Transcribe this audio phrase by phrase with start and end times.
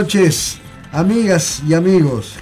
[0.00, 0.58] buenas noches,
[0.92, 2.38] amigas y amigos.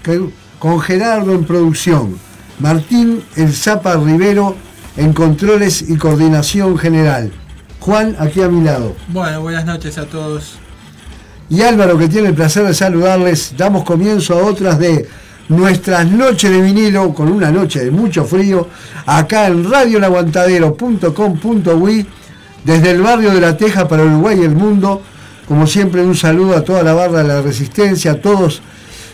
[0.61, 2.17] Con Gerardo en producción,
[2.61, 4.55] Martín El Zapa Rivero
[4.97, 7.33] en controles y coordinación general.
[7.81, 8.95] Juan, aquí a mi lado.
[9.09, 10.61] Bueno, buenas noches a todos.
[11.51, 15.09] Y Álvaro, que tiene el placer de saludarles, damos comienzo a otras de
[15.49, 18.69] nuestras noches de vinilo, con una noche de mucho frío,
[19.05, 22.07] acá en radiolaguantadero.com.uy,
[22.63, 25.03] desde el barrio de La Teja para Uruguay y el mundo
[25.49, 28.61] como siempre, un saludo a toda la barra de la Resistencia, a todos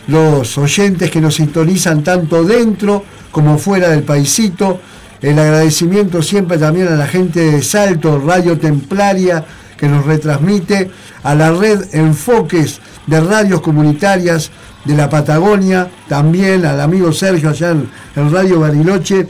[0.09, 4.81] los oyentes que nos sintonizan tanto dentro como fuera del paisito.
[5.23, 9.45] El agradecimiento siempre también a la gente de Salto, Radio Templaria,
[9.77, 10.91] que nos retransmite,
[11.23, 14.51] a la red Enfoques de radios comunitarias
[14.85, 19.29] de la Patagonia, también al amigo Sergio allá en, Radio Bariloche,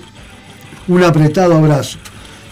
[0.88, 1.98] un apretado abrazo.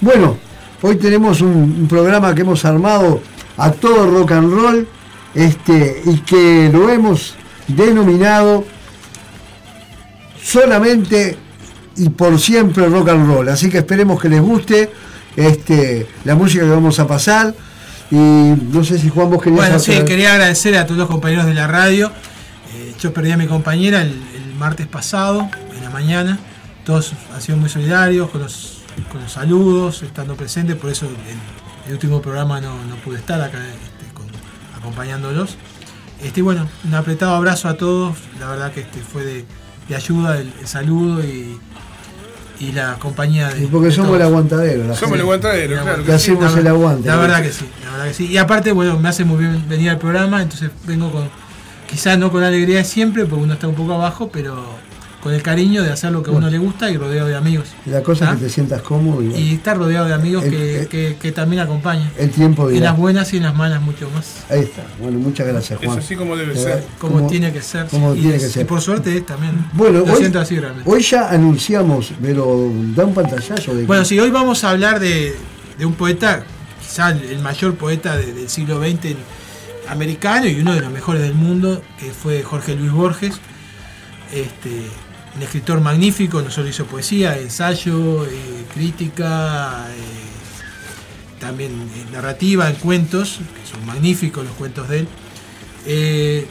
[0.01, 0.37] Bueno,
[0.83, 3.21] hoy tenemos un programa que hemos armado
[3.57, 4.89] a todo rock and roll
[5.35, 7.35] este, y que lo hemos
[7.69, 8.65] denominado
[10.43, 11.37] solamente
[11.97, 13.49] y por siempre rock and roll.
[13.49, 14.91] Así que esperemos que les guste
[15.37, 17.55] este, la música que vamos a pasar.
[18.11, 19.61] Y no sé si Juan vos querías...
[19.61, 22.13] Bueno, sí, quería agradecer a todos los compañeros de la radio.
[22.75, 24.21] Eh, yo perdí a mi compañera el,
[24.59, 26.39] martes pasado, en la mañana.
[26.85, 31.09] Todos han sido muy solidarios con los, con los saludos, estando presentes, por eso
[31.87, 35.57] el último programa no, pude estar acá este, acompañándolos.
[36.23, 39.45] Este, bueno, un apretado abrazo a todos, la verdad que este, fue de,
[39.95, 41.59] ayuda el, saludo y,
[42.73, 43.65] la compañía de.
[43.65, 44.95] Y porque somos el aguantadero.
[44.95, 46.05] somos el aguantadero, claro.
[46.05, 47.09] Que hacemos el aguante.
[47.09, 48.27] La verdad que sí, la verdad que sí.
[48.29, 51.29] Y aparte, bueno, me hace muy bien venir al programa, entonces vengo con,
[51.91, 54.65] quizás no con alegría de siempre, porque uno está un poco abajo, pero
[55.23, 57.69] con el cariño de hacer lo que a uno le gusta y rodeado de amigos.
[57.87, 58.41] La cosa es que ¿Ah?
[58.41, 59.23] te sientas cómodo.
[59.23, 62.11] Y, estar rodeado de amigos que, también acompañan.
[62.19, 62.79] El tiempo de.
[62.79, 64.45] En las buenas y en las malas mucho más.
[64.51, 64.85] Ahí está.
[65.01, 65.99] Bueno, muchas gracias, Juan.
[65.99, 66.85] Es así como debe ser.
[66.99, 67.87] Como, tiene que ser.
[67.87, 68.63] Como tiene que ser.
[68.63, 69.65] Y por suerte es también.
[69.75, 70.91] Bueno, lo hoy, siento así realmente.
[70.91, 73.85] Hoy ya anunciamos, pero da un pantallazo de.
[73.85, 75.37] Bueno, sí, hoy vamos a hablar de,
[75.85, 76.43] un poeta,
[76.81, 79.15] quizás el mayor poeta del siglo XX
[79.89, 83.35] americano y uno de los mejores del mundo, que fue Jorge Luis Borges.
[84.33, 84.87] Este,
[85.35, 92.77] un escritor magnífico, no solo hizo poesía, ensayo, eh, crítica, eh, también eh, narrativa en
[92.77, 96.47] cuentos, que son magníficos los cuentos de él.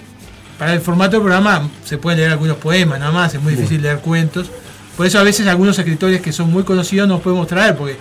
[0.58, 3.82] para el formato del programa se pueden leer algunos poemas nada más, es muy difícil
[3.82, 4.50] leer cuentos.
[4.98, 7.98] Por eso a veces algunos escritores que son muy conocidos nos podemos traer, porque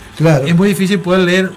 [0.46, 1.52] es muy difícil poder leer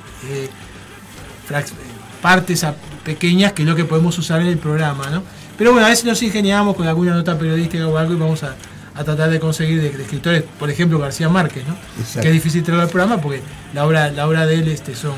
[2.21, 2.65] partes
[3.03, 5.09] pequeñas que es lo que podemos usar en el programa.
[5.09, 5.23] ¿no?
[5.57, 8.55] Pero bueno, a veces nos ingeniamos con alguna nota periodística o algo y vamos a,
[8.95, 11.75] a tratar de conseguir de, escritores, por ejemplo García Márquez, ¿no?
[12.21, 13.41] que es difícil traerlo al programa porque
[13.73, 15.13] la obra, la obra de él este, son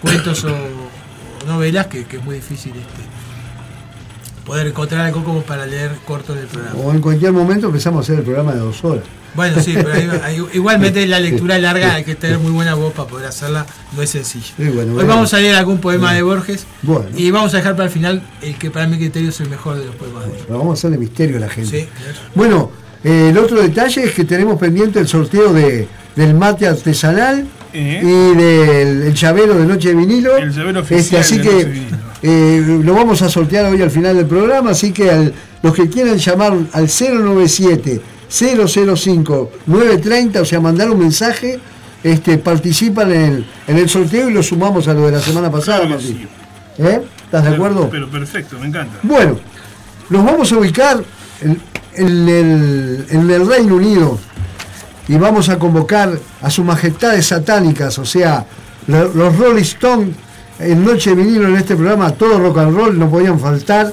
[0.00, 0.56] cuentos o,
[1.46, 3.02] novelas que, es muy difícil este,
[4.44, 6.80] poder encontrar algo como para leer corto en el programa.
[6.80, 9.04] O en cualquier momento empezamos a hacer el programa de dos horas.
[9.34, 9.92] Bueno, sí, pero
[10.54, 14.10] igualmente la lectura larga hay que tener muy buena voz para poder hacerla, no es
[14.10, 14.54] sencillo.
[14.58, 16.66] Hoy vamos a leer algún poema de Borges
[17.14, 19.78] y vamos a dejar para el final el que para mi criterio es el mejor
[19.78, 21.88] de los poemas de Vamos a hacerle misterio a la gente.
[22.34, 22.70] Bueno,
[23.04, 25.86] eh, el otro detalle es que tenemos pendiente el sorteo de,
[26.16, 28.00] del mate artesanal eh.
[28.02, 30.36] y del llavero de Noche de Vinilo.
[30.36, 31.86] El llavero este, así que
[32.22, 35.32] eh, lo vamos a sortear hoy al final del programa, así que
[35.62, 41.58] los que quieran llamar al 097 005 930, o sea, mandar un mensaje,
[42.02, 45.88] este, participan en el, sorteo y lo sumamos a lo de la semana pasada,
[46.76, 47.88] ¿Estás de acuerdo?
[47.90, 48.98] Pero perfecto, me encanta.
[49.02, 49.38] Bueno,
[50.08, 51.04] nos vamos a ubicar
[51.98, 54.18] en el, Reino Unido
[55.08, 58.46] y vamos a convocar a sus majestades satánicas, o sea,
[58.86, 60.16] los Rolling Stones
[60.58, 63.92] en Noche Vinilo en este programa, todo rock and roll, no podían faltar,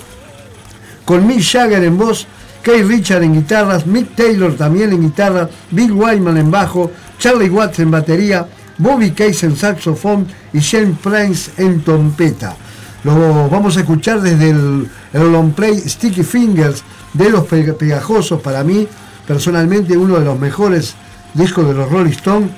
[1.05, 2.27] con Mick Jagger en voz,
[2.63, 7.79] Kay Richard en guitarras, Mick Taylor también en guitarra, Bill Wyman en bajo, Charlie Watts
[7.79, 8.47] en batería,
[8.77, 12.55] Bobby Case en saxofón y Shane Prince en trompeta.
[13.03, 16.83] Lo vamos a escuchar desde el, el long play Sticky Fingers
[17.17, 18.87] de los pegajosos, para mí,
[19.27, 20.95] personalmente, uno de los mejores
[21.33, 22.51] discos de los Rolling Stones.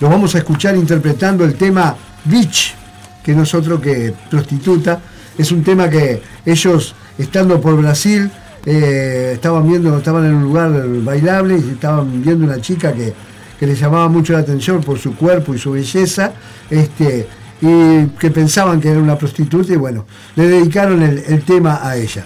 [0.00, 2.74] Lo vamos a escuchar interpretando el tema Beach,
[3.22, 5.00] que no es otro que prostituta.
[5.36, 8.30] Es un tema que ellos, estando por Brasil,
[8.64, 10.70] eh, estaban viendo, estaban en un lugar
[11.02, 13.12] bailable y estaban viendo una chica que,
[13.58, 16.32] que les llamaba mucho la atención por su cuerpo y su belleza,
[16.70, 17.28] este,
[17.60, 22.24] y que pensaban que era una prostituta y bueno, le dedicaron el tema a ella.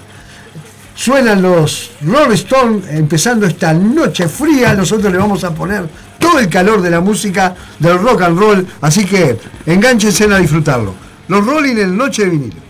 [0.99, 4.75] Suenan los Rolling Stones empezando esta noche fría.
[4.75, 8.67] Nosotros le vamos a poner todo el calor de la música del rock and roll.
[8.81, 10.93] Así que enganchense a disfrutarlo.
[11.29, 12.68] Los Rolling en Noche de Vinilo.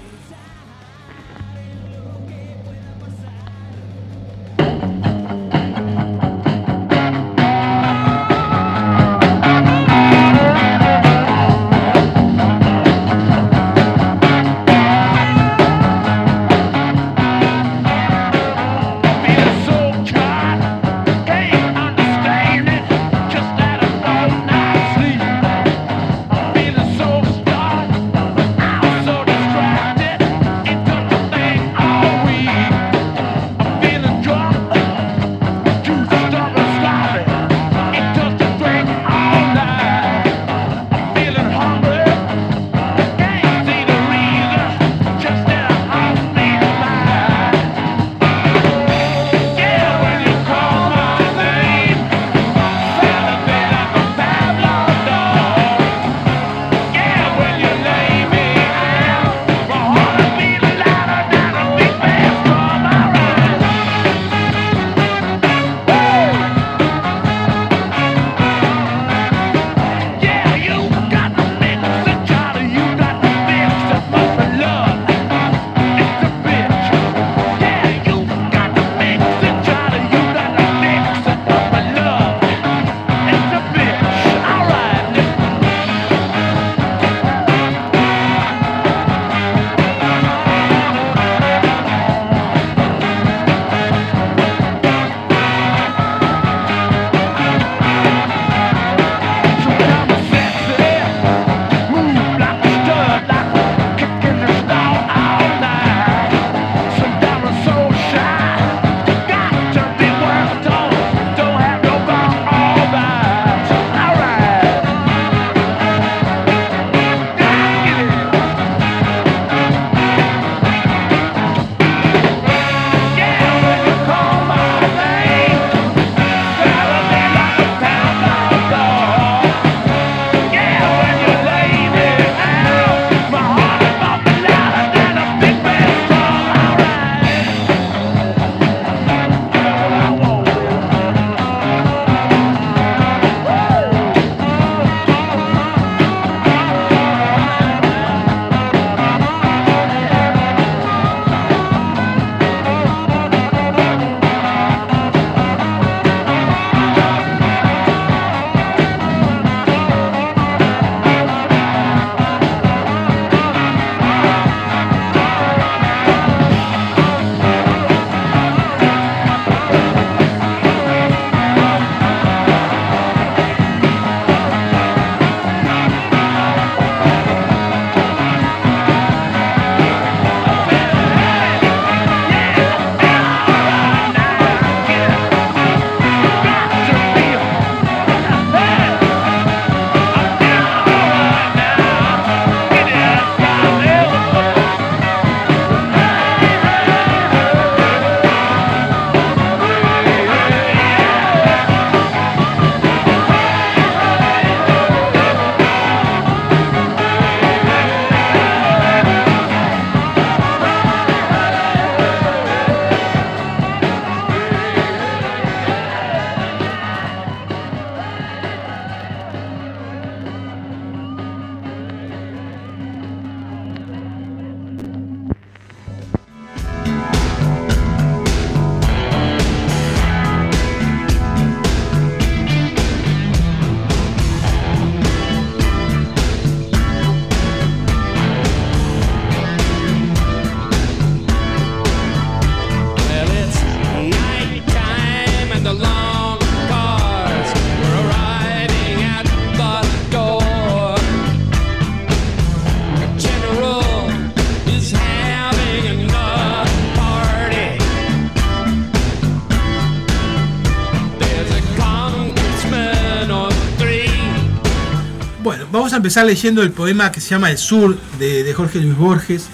[265.99, 269.47] A empezar leyendo el poema que se llama El Sur de, Jorge Luis Borges.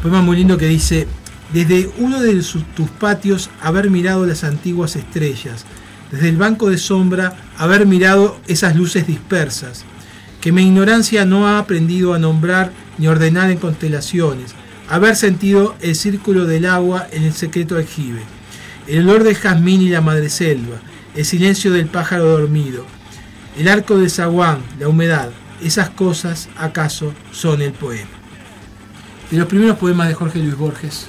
[0.00, 1.08] Poema muy lindo que dice,
[1.52, 2.32] desde uno de
[2.76, 5.64] tus patios haber mirado las antiguas estrellas,
[6.12, 9.84] desde el banco de sombra haber mirado esas luces dispersas,
[10.40, 14.54] que mi ignorancia no ha aprendido a nombrar ni ordenar en constelaciones,
[14.88, 18.22] haber sentido el círculo del agua en el secreto aljibe,
[18.86, 20.76] el olor del jazmín y la madreselva,
[21.16, 22.86] el silencio del pájaro dormido,
[23.58, 25.30] el arco del zaguán, la humedad,
[25.62, 28.10] esas cosas acaso son el poema.
[29.30, 31.08] De los primeros poemas de Jorge Luis Borges,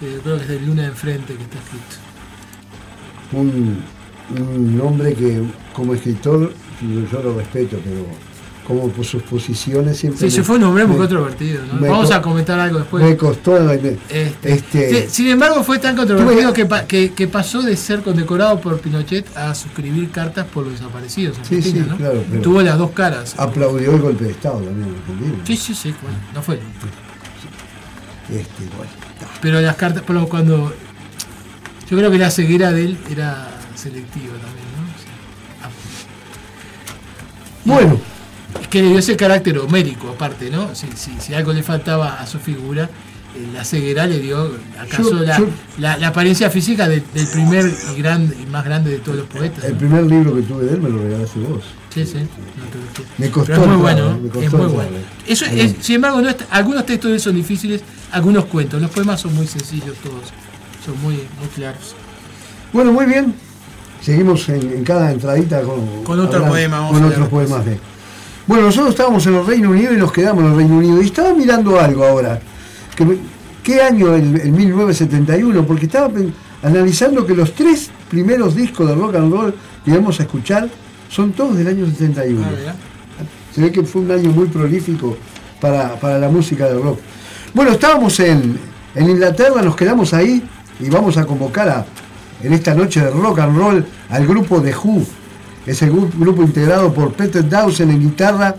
[0.00, 1.96] que creo que es de Luna de Enfrente que está escrito.
[3.32, 3.82] Un,
[4.38, 8.06] un hombre que como escritor yo, yo lo respeto, pero
[8.66, 10.18] como por sus posiciones siempre...
[10.20, 11.80] Sí, me- se fue un hombre muy controvertido, ¿no?
[11.80, 13.04] Vamos co- a comentar algo después.
[13.04, 13.60] Me costó...
[13.60, 13.74] me-
[14.08, 18.02] Este, este, sí, sin embargo, fue tan controvertido que, pa- que, que pasó de ser
[18.02, 21.36] condecorado por Pinochet a suscribir cartas por los desaparecidos.
[21.50, 21.96] en Sí, ¿no?
[21.96, 23.34] claro, Tuvo las dos caras.
[23.38, 25.44] aplaudió el golpe de Estado también en Argentina.
[25.46, 26.56] Sí, sí, sí, bueno, no fue.
[28.30, 28.90] Este, bueno.
[29.42, 30.72] Pero las cartas, pero cuando.
[31.90, 34.82] Yo creo que la ceguera de él era selectiva también, ¿no?
[34.88, 35.14] O sea,
[37.76, 38.13] Bueno, ah,
[38.60, 40.74] es que le dio ese carácter homérico, aparte, ¿no?
[40.74, 42.84] Si, si, si algo le faltaba a su figura,
[43.36, 45.46] eh, la ceguera le dio, acaso, Yo- la, yo-
[45.78, 49.26] la- la apariencia física de- del primer y, grande, y más grande de todos los
[49.26, 49.64] poetas.
[49.64, 49.78] el ¿no?
[49.78, 51.62] primer libro que tuve de él me lo regalaste vos.
[51.92, 52.14] Sí, sí.
[52.14, 52.20] no
[52.64, 53.04] te preocupes.
[53.18, 54.18] Me costó Pero es muy bueno, ¿eh?
[54.32, 54.90] costó es muy bueno.
[54.96, 55.04] eh.
[55.28, 57.82] Eso es, sin embargo, no es- algunos textos de él son difíciles,
[58.12, 58.80] algunos cuentos.
[58.82, 60.32] Los poemas son muy sencillos todos,
[60.84, 61.94] son muy, muy claros.
[62.72, 63.34] Bueno, muy bien.
[64.00, 67.78] Seguimos en, en cada entradita con, Con otro poema, vamos con otros poemas de.
[68.46, 71.02] Bueno, nosotros estábamos en el Reino Unido y nos quedamos en el Reino Unido.
[71.02, 72.40] Y estaba mirando algo ahora.
[72.94, 73.18] Que
[73.62, 74.14] ¿Qué año?
[74.14, 75.66] El, el 1971.
[75.66, 76.10] Porque estaba
[76.62, 80.68] analizando que los tres primeros discos de rock and roll que vamos a escuchar
[81.08, 82.42] son todos del año 71.
[82.44, 82.74] Ah.
[83.54, 85.16] Se ve que fue un año muy prolífico
[85.60, 86.98] para, para la música del rock.
[87.54, 88.58] Bueno, estábamos en,
[88.94, 90.42] en Inglaterra, nos quedamos ahí
[90.80, 91.86] y vamos a convocar a,
[92.42, 95.06] en esta noche de rock and roll al grupo de Who.
[95.66, 98.54] Es el gru- grupo integrado por Peter Dawson en guitarra,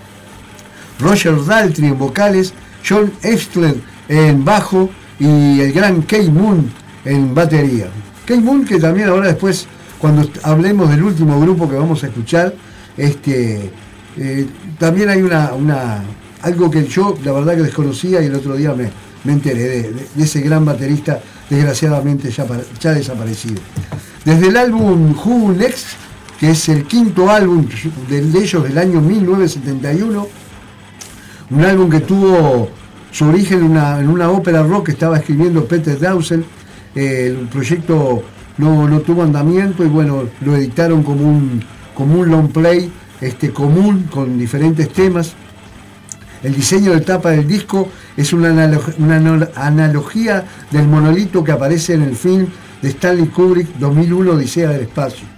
[0.99, 2.53] Roger Daltrey en vocales,
[2.87, 3.75] John Estler
[4.07, 6.69] en bajo y el gran Kate Moon
[7.03, 7.87] en batería.
[8.25, 9.67] Kate Moon que también ahora después,
[9.99, 12.53] cuando hablemos del último grupo que vamos a escuchar,
[12.97, 13.69] este,
[14.17, 14.47] eh,
[14.79, 16.03] también hay una, una-
[16.41, 18.89] algo que yo la verdad que desconocía y el otro día me,
[19.23, 21.19] me enteré de ese gran baterista
[21.49, 23.61] desgraciadamente ya, para- ya desaparecido.
[24.23, 25.85] Desde el álbum Who Next,
[26.45, 27.65] que es el quinto álbum
[28.07, 30.27] de ellos del año 1971,
[31.49, 32.69] un álbum que tuvo
[33.11, 36.45] su origen en una, en una ópera rock que estaba escribiendo Peter Dawson.
[36.93, 38.21] Eh, el proyecto
[38.59, 41.63] no, no tuvo andamiento y bueno, lo editaron como un,
[41.95, 45.33] como un long play este, común con diferentes temas.
[46.43, 51.95] El diseño de tapa del disco es una, analo- una analogía del monolito que aparece
[51.95, 52.45] en el film
[52.83, 55.33] de Stanley Kubrick 2001 Odisea del Espacio.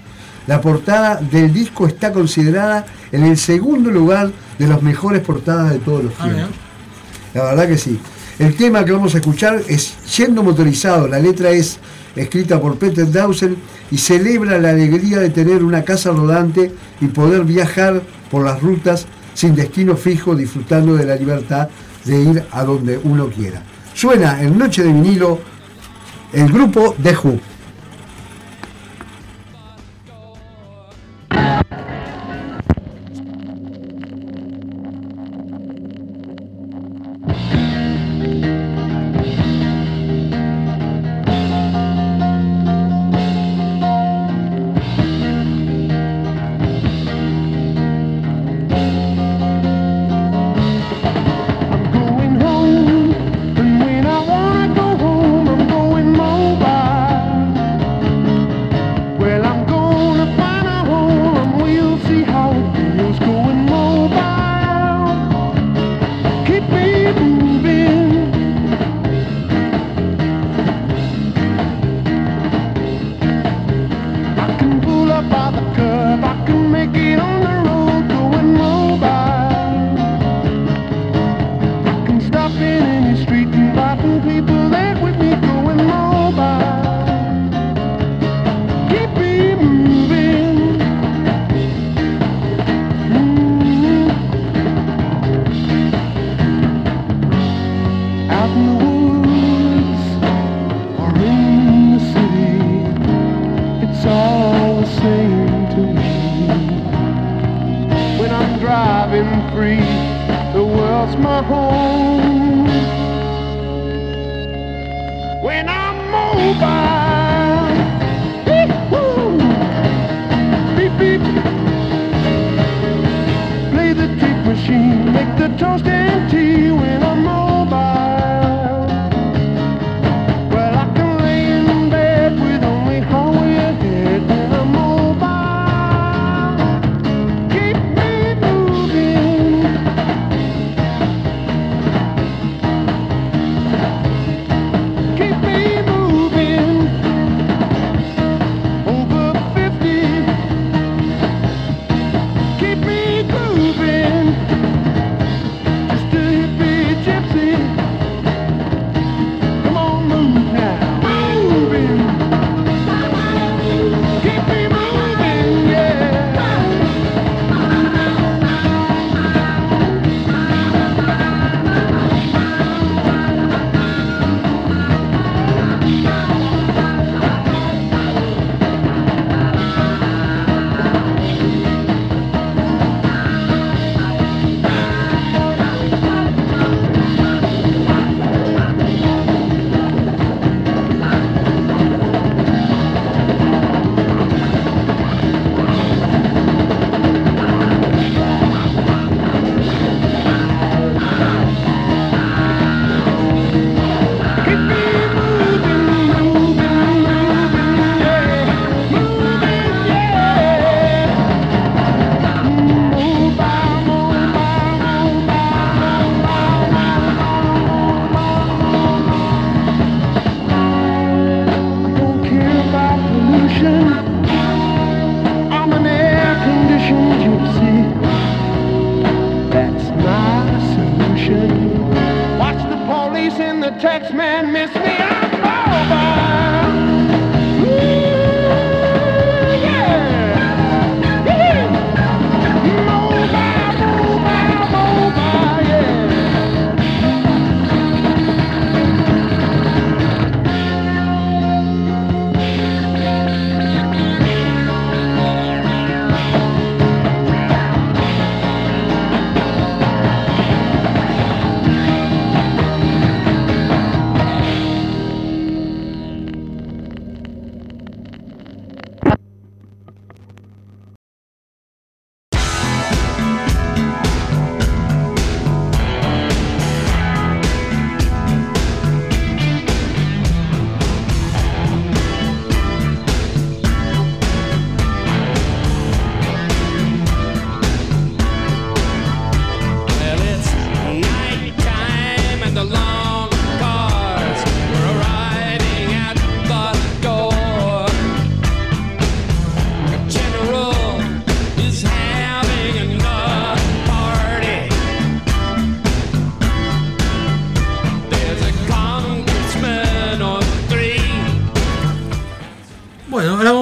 [0.47, 5.79] La portada del disco está considerada en el segundo lugar de las mejores portadas de
[5.79, 6.55] todos los Ah, tiempos.
[7.33, 7.99] La verdad que sí.
[8.39, 11.07] El tema que vamos a escuchar es Yendo Motorizado.
[11.07, 11.79] La letra es
[12.15, 13.57] escrita por Peter Dawson
[13.91, 18.01] y celebra la alegría de tener una casa rodante y poder viajar
[18.31, 21.67] por las rutas sin destino fijo, disfrutando de la libertad
[22.05, 23.61] de ir a donde uno quiera.
[23.93, 25.39] Suena en Noche de Vinilo
[26.33, 27.39] el grupo The Who.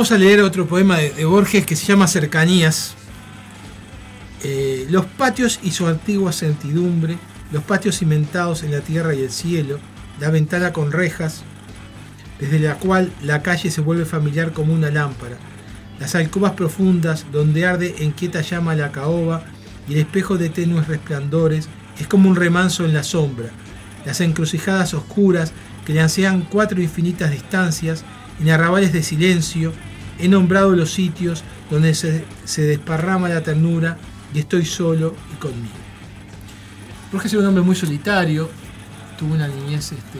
[0.05, 2.93] Vamos a leer otro poema de, Borges que se llama Cercanías.
[4.43, 7.17] Eh, los patios y su antigua certidumbre,
[7.51, 9.79] los patios cimentados en la tierra y el cielo,
[10.19, 11.41] la ventana con rejas,
[12.39, 15.37] desde la cual la calle se vuelve familiar como una lámpara,
[15.99, 19.43] las alcobas profundas donde arde en quieta llama la caoba
[19.89, 21.67] y el espejo de tenues resplandores
[21.99, 23.49] es como un remanso en la sombra,
[24.05, 25.51] las encrucijadas oscuras
[25.83, 28.05] que le ansean cuatro infinitas distancias,
[28.39, 29.73] en arrabales de silencio,
[30.19, 33.97] he nombrado los sitios donde se, se desparrama la ternura
[34.33, 35.73] y estoy solo y conmigo.
[37.11, 38.49] Borges era un hombre muy solitario,
[39.17, 40.19] tuvo una niñez este,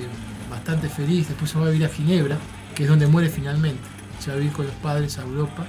[0.49, 2.37] bastante feliz, después se va a vivir a Ginebra,
[2.73, 3.81] que es donde muere finalmente.
[4.19, 5.65] Se va a vivir con los padres a Europa,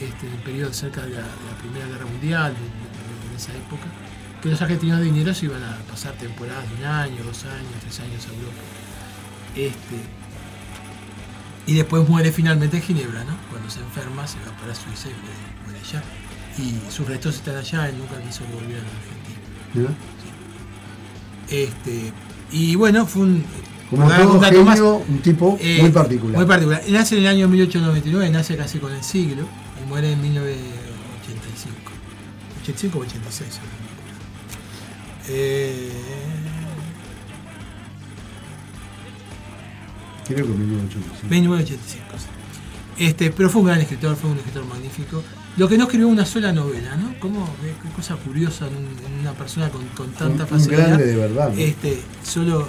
[0.00, 3.36] este, en el periodo cerca de la, de la Primera Guerra Mundial, de, de- de
[3.36, 3.84] esa época,
[4.42, 8.26] que los argentinos dineros iban a pasar temporadas de un año, dos años, tres años
[8.26, 8.62] a Europa.
[9.56, 9.96] Este,
[11.70, 13.36] y después muere finalmente en Ginebra, ¿no?
[13.48, 15.12] Cuando se enferma se va para Suiza y
[15.64, 16.02] muere, allá.
[16.58, 19.38] Y sus restos están allá, él nunca quiso volver a la Argentina.
[19.74, 19.94] ¿no?
[21.48, 22.12] Este,
[22.50, 23.44] y bueno, fue un.
[23.88, 26.36] Como todo un genio, más, un tipo eh, muy particular.
[26.38, 26.82] Muy particular.
[26.88, 29.44] Nace en el año 1899, nace casi con el siglo,
[29.80, 31.92] y muere en 1985.
[32.62, 33.48] 85 o 86.
[33.48, 34.10] si no me acuerdo.
[35.28, 36.19] Eh,
[40.34, 41.28] Creo que 1985.
[41.28, 42.18] 1985.
[42.18, 43.04] sí.
[43.04, 45.22] Este, pero fue un gran escritor, fue un escritor magnífico.
[45.56, 47.14] Lo que no escribió una sola novela, ¿no?
[47.18, 47.48] ¿Cómo?
[47.62, 50.86] Qué, cosa curiosa en, un- una persona con, con tanta Un- un facilidad.
[50.88, 51.58] grande de verdad, ¿no?
[51.58, 52.68] Este, solo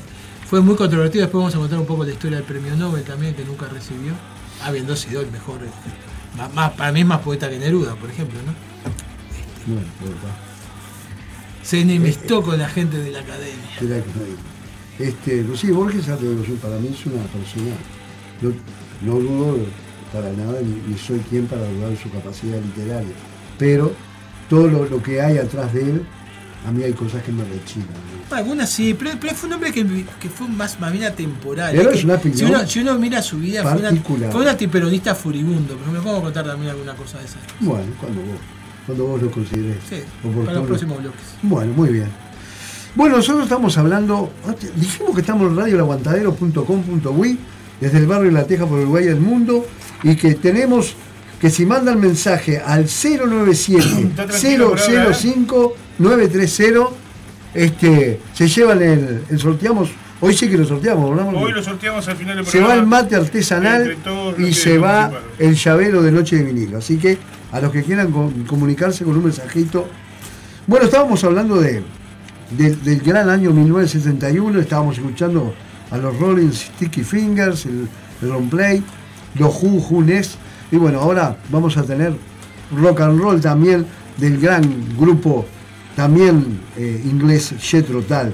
[0.50, 1.24] fue muy controvertido.
[1.24, 4.14] Después vamos a contar un poco la historia del premio Nobel también, que nunca recibió,
[4.64, 5.60] habiendo sido el mejor.
[5.64, 8.54] este, más- más- para mí es más poeta que Neruda, por ejemplo, ¿no?
[9.74, 10.36] Bueno, pues, va.
[11.64, 13.70] Se enemistó con la gente de la academia.
[15.02, 17.72] Este, Lucía Borges, para mí es una persona,
[18.42, 18.52] no,
[19.14, 19.58] no dudo
[20.14, 23.14] para nada, ni, ni soy quien para dudar de su capacidad literaria,
[23.58, 23.94] pero
[24.50, 26.02] todo lo, lo que hay atrás de él,
[26.68, 27.88] a mí hay cosas que me rechinan.
[28.30, 28.36] ¿no?
[28.36, 29.84] Algunas sí, pero, pero fue un hombre que,
[30.20, 31.74] que fue más, más bien atemporal.
[31.76, 34.32] Pero que- es una si, uno, si uno mira su vida, fue, una, particular.
[34.32, 37.40] fue un antiperonista furibundo, pero me puedo contar también alguna cosa de esas.
[37.60, 38.38] Bueno, cuando vos,
[38.86, 40.46] cuando vos lo consideres Sí, oportuno.
[40.46, 41.22] para los próximos bloques.
[41.42, 42.10] Bueno, muy bien.
[42.96, 44.32] Bueno, nosotros estamos hablando,
[44.76, 47.40] dijimos que estamos en radioelaguantadero.com.uy,
[47.80, 49.66] desde el barrio La Teja por Uruguay del mundo,
[50.04, 50.96] y que tenemos
[51.40, 55.14] que si mandan mensaje al 097 Está tranquilo por ahora, ¿eh?
[55.14, 56.90] 005 930,
[57.54, 61.18] este, se llevan el, el sorteamos, hoy sí que lo sorteamos.
[61.36, 63.96] Hoy lo sorteamos al final del Se va el mate artesanal
[64.38, 65.32] y se va participaron.
[65.40, 66.78] el llavero de Noche de Vinilo.
[66.78, 67.18] Así que
[67.52, 69.88] a los que quieran co- comunicarse con un mensajito.
[70.68, 71.82] Bueno, estábamos hablando de,
[72.58, 75.54] del- del gran año 1971, estábamos escuchando
[75.90, 77.88] a los Rolling Sticky Fingers, el,
[78.22, 78.84] el Long Play,
[79.36, 80.04] los Who, Who
[80.72, 82.14] y bueno, ahora vamos a tener
[82.76, 83.86] rock and roll también
[84.18, 84.64] del gran
[84.98, 85.46] grupo
[85.96, 88.34] también eh, inglés Jethro Tull.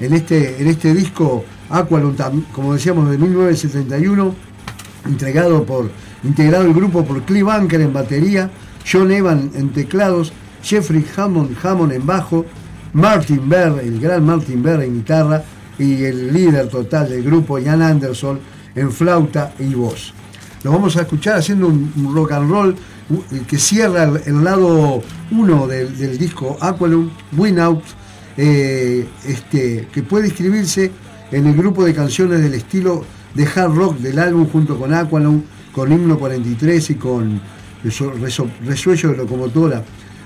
[0.00, 2.16] En este, en este disco Aqualung,
[2.52, 4.34] como decíamos, de 1971,
[5.06, 5.90] entregado por,
[6.22, 8.50] integrado el grupo por Clive Bunker en batería,
[8.90, 12.44] John Evan en teclados, Jeffrey Hammond, Hammond en bajo,
[12.92, 15.42] Martin Berr, el gran Martin Berr en guitarra,
[15.78, 18.38] y el líder total del grupo, Ian Anderson,
[18.74, 20.12] en flauta y voz.
[20.62, 22.76] Lo vamos a escuchar haciendo un, rock and roll
[23.48, 27.82] que cierra el, lado 1 del, disco Aqualung, Win Out,
[28.36, 30.90] eh, este, que puede inscribirse
[31.30, 35.42] en el grupo de canciones del estilo de hard rock del álbum junto con Aqualung,
[35.72, 37.40] con Himno 43 y con
[37.82, 39.82] Resuello de Locomotora.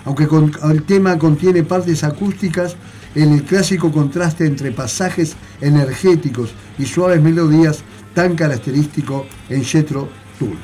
[0.07, 2.77] Aunque con- el tema contiene partes acústicas,
[3.15, 7.83] en el clásico contraste entre pasajes energéticos y suaves melodías
[8.15, 10.57] tan característico en Jethro Tull.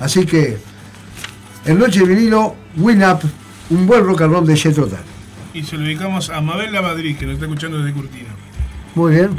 [0.00, 0.58] Así que,
[1.64, 3.20] en Noche de Vinilo, Win Up,
[3.70, 4.98] un buen rock and roll de Jethro Tull.
[5.54, 8.28] Y se lo dedicamos a Mabel La Madrid, que nos está escuchando desde Curtino.
[8.94, 9.30] Muy bien.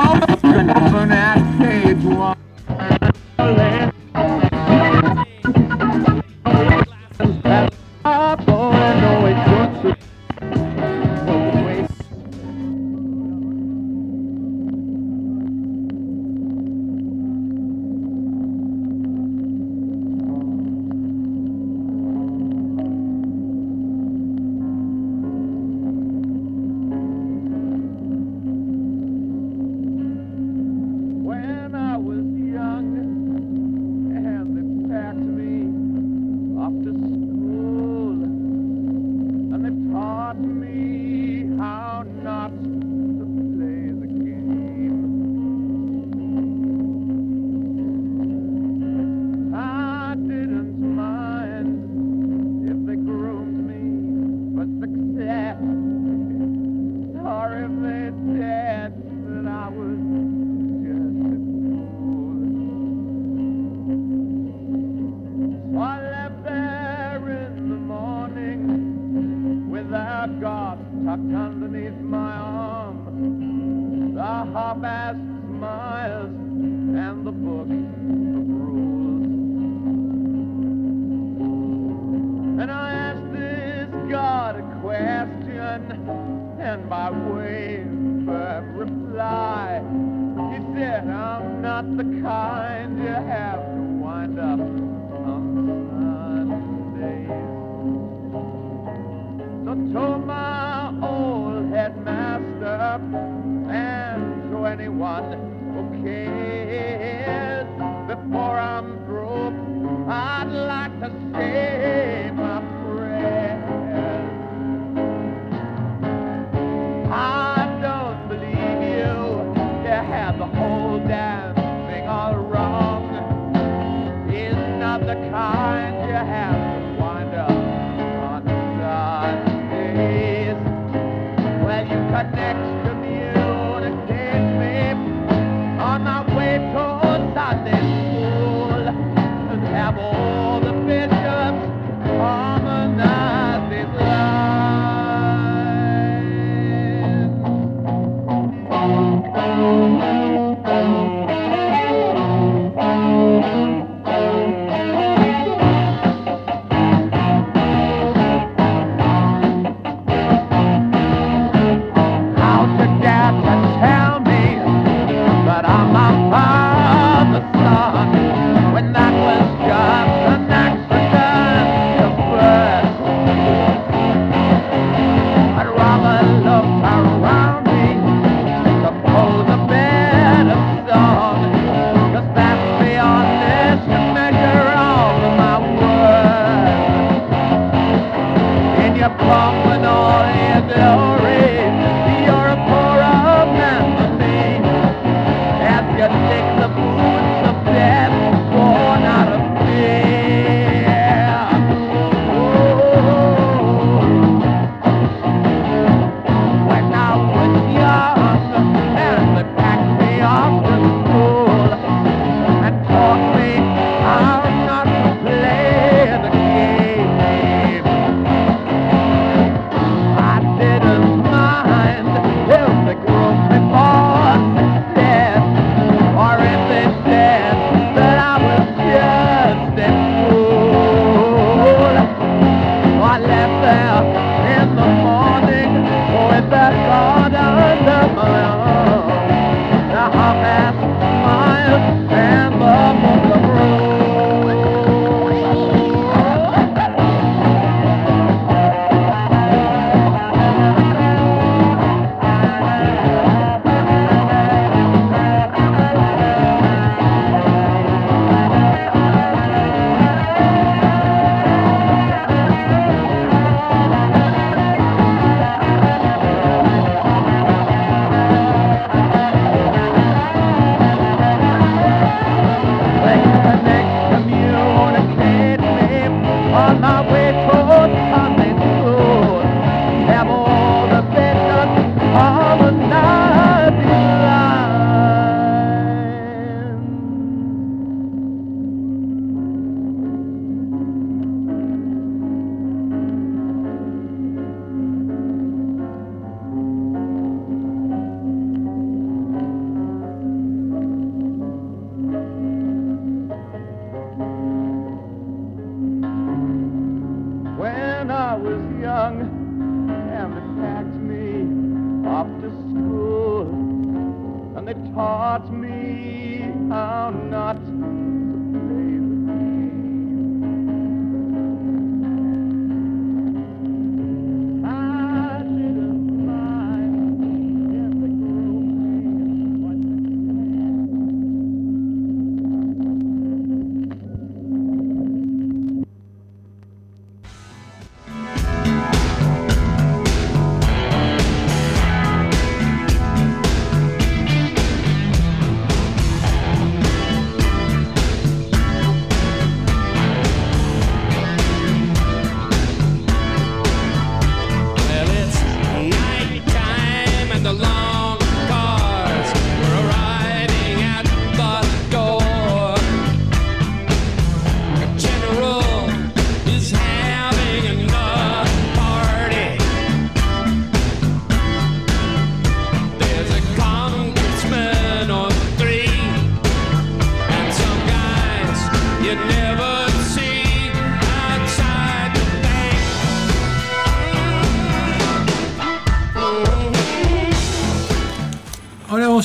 [189.17, 191.28] promenade in the rain.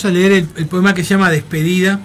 [0.04, 2.00] A leer el, poema que se llama Despedida.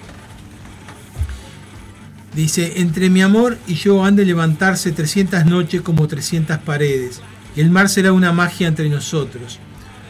[2.35, 7.21] Dice, entre mi amor y yo han de levantarse 300 noches como 300 paredes,
[7.55, 9.59] y el mar será una magia entre nosotros.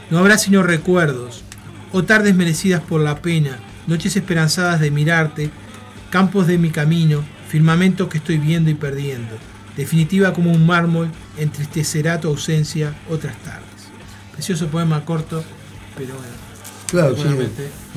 [0.10, 1.43] No habrá sino recuerdos,
[1.91, 5.49] o tardes merecidas por la pena, noches esperanzadas de mirarte,
[6.10, 9.36] campos de mi camino, firmamentos que estoy viendo y perdiendo.
[9.78, 13.63] Definitiva como un mármol, entristecerá tu ausencia otras tardes.
[14.34, 15.43] Precioso poema corto,
[15.95, 16.49] pero bueno,
[16.91, 17.23] Claro, sí.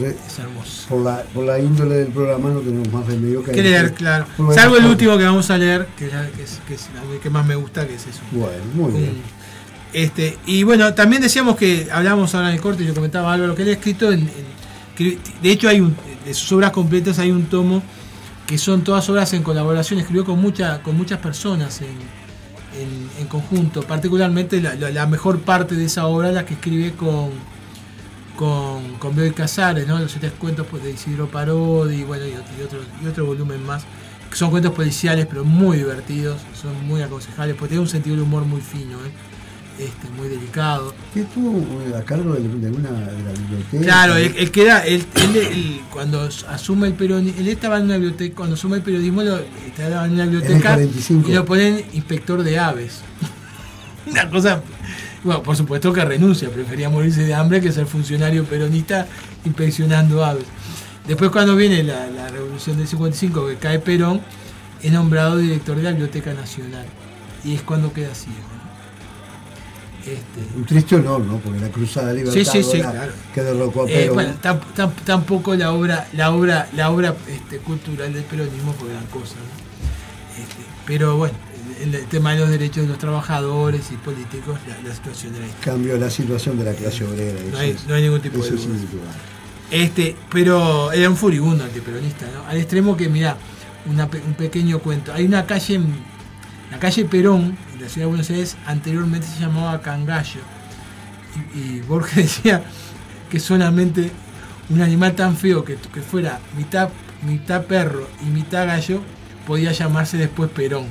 [0.04, 0.86] es hermoso.
[0.88, 4.26] Por la, por la índole del programa no tenemos más remedio que que leer, claro.
[4.54, 7.30] Salvo el último que vamos a leer, que, ya- que es, que es el que
[7.30, 8.20] más me gusta, que es eso.
[8.32, 9.12] Bueno, muy bien.
[9.92, 13.54] Este, y bueno, también decíamos que hablábamos ahora en el corte, y yo comentaba Álvaro
[13.54, 14.52] que él ha escrito en, en-
[14.96, 17.82] que de hecho hay un, de sus obras completas hay un tomo
[18.46, 21.88] que son todas obras en colaboración, escribió con mucha, con muchas personas en,
[22.80, 26.92] en- en conjunto, particularmente la, la- la mejor parte de esa obra la que escribe
[26.92, 27.30] con
[28.36, 29.98] con, con Bioy Casares, ¿no?
[29.98, 33.26] Los tres cuentos pues, de Isidro Parodi y bueno y otro, y otro, y otro
[33.26, 33.84] volumen más,
[34.32, 38.44] son cuentos policiales pero muy divertidos, son muy aconsejables, porque tiene un sentido del humor
[38.44, 39.10] muy fino, ¿eh?
[39.78, 40.94] este, muy delicado.
[41.14, 43.82] Que estuvo eh, a cargo de, de una de la biblioteca.
[43.82, 48.36] Claro, él, él queda, él, él- cuando asume el periodismo, él estaba en una biblioteca,
[48.36, 51.30] cuando asume el periodismo lo, estaba en una biblioteca 45.
[51.30, 53.00] y lo ponen inspector de aves.
[54.10, 54.62] una cosa,
[55.24, 59.06] bueno, por supuesto que renuncia, prefería morirse de hambre que ser funcionario peronista
[59.44, 60.44] inspeccionando aves.
[61.06, 64.20] Después cuando viene la, la revolución del 55 que cae Perón,
[64.82, 66.86] es nombrado director de la Biblioteca Nacional
[67.44, 68.38] y es cuando queda ciego.
[70.02, 71.38] Este, Un triste honor, ¿no?
[71.38, 73.12] Porque la Cruzada Libertadora Sí, sí, sí, claro.
[73.32, 74.14] que derrocó a Eh, Perón.
[74.14, 78.88] bueno, tam- tam- tampoco la obra, la obra, la obra este, cultural del peronismo fue
[78.88, 80.42] gran cosa, ¿no?
[80.42, 81.34] Este, pero bueno,
[81.82, 85.46] el, el tema de los derechos de los trabajadores y políticos, la, la situación era
[85.46, 85.60] esta.
[85.72, 87.38] Cambió la situación de la clase obrera.
[87.50, 89.12] No hay, es- no hay ningún tipo de eso duda.
[89.70, 92.46] Este, pero era un furibundo antiperonista, ¿no?
[92.46, 93.36] Al extremo que, mira,
[93.86, 95.12] un pequeño cuento.
[95.12, 95.94] Hay una calle, en,
[96.70, 100.40] la calle Perón, en la ciudad de Buenos Aires, anteriormente se llamaba Cangallo.
[101.54, 102.62] Y, y Borges decía
[103.30, 104.10] que solamente
[104.68, 106.90] un animal tan feo que, que fuera mitad,
[107.26, 109.00] mitad perro y mitad gallo
[109.46, 110.86] podía llamarse después Perón.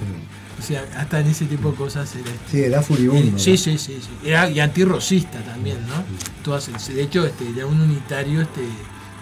[0.62, 3.40] O sea, hasta en ese tipo de cosas era este, Sí, era furibundo.
[3.40, 4.28] Sí, sí, sí, sí.
[4.30, 5.96] Era y antirrosista también, ¿no?
[6.44, 8.62] Todas, de hecho, este, era un unitario, este,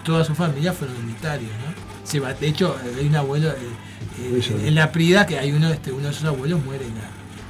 [0.04, 2.08] toda su familia fueron unitarios, ¿no?
[2.08, 3.56] Se va, de hecho, hay un abuelo, eh,
[4.18, 7.08] eh, en la Prida, que hay uno, este, uno de sus abuelos muere en la,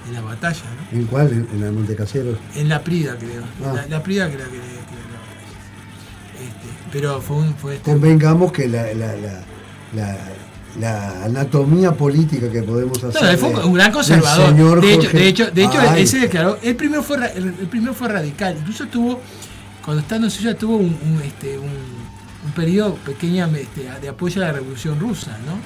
[0.08, 0.98] en la batalla, ¿no?
[0.98, 1.28] ¿En cuál?
[1.32, 2.38] ¿En, en la Montecaseros?
[2.54, 3.42] En la Prida, creo.
[3.64, 3.72] Ah.
[3.74, 6.44] La, la Prida, creo que, que- que la.
[6.46, 7.54] Este, pero fue un.
[7.54, 9.14] Fue este, Convengamos que la, la,
[10.78, 13.22] la, anatomía política que podemos hacer.
[13.22, 14.48] No, él fue un gran conservador.
[14.48, 16.58] señor De hecho, Jorge- de hecho, de hecho Ay, él se declaró.
[16.62, 18.56] El primero fue el, primero fue radical.
[18.58, 19.20] Incluso tuvo,
[19.84, 24.42] cuando estando en Suiza, tuvo un, un, este, un, un periodo pequeño este, de apoyo
[24.42, 25.58] a la revolución rusa, ¿no?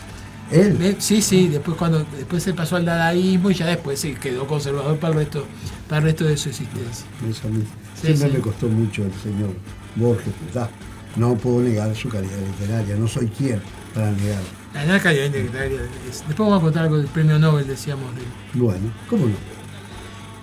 [0.50, 0.96] Él.
[0.98, 4.98] Sí, sí, después cuando después se pasó al dadaísmo y ya después se quedó conservador
[4.98, 5.46] para el resto,
[5.88, 7.06] para el resto de su existencia.
[7.28, 7.62] Eso a mí
[7.94, 8.34] Sí, siempre sí.
[8.36, 9.50] me costó mucho el señor
[9.96, 10.32] Borges.
[10.46, 10.68] ¿verdad?
[11.16, 13.60] No puedo negar su calidad literaria, no soy quien
[13.94, 14.63] para negarlo.
[14.74, 18.14] Después vamos a contar algo del premio Nobel, decíamos.
[18.16, 19.34] de- Bueno, ¿cómo no?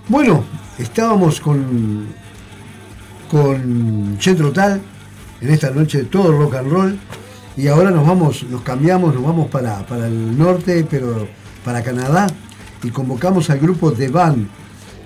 [0.08, 0.44] Bueno,
[0.78, 2.06] estábamos con
[3.30, 4.80] con Che Trotal
[5.40, 6.98] en esta noche de todo rock and roll
[7.56, 11.26] y ahora nos vamos, nos cambiamos, nos vamos para, para el norte, pero
[11.64, 12.26] para Canadá
[12.82, 14.48] y convocamos al grupo The Band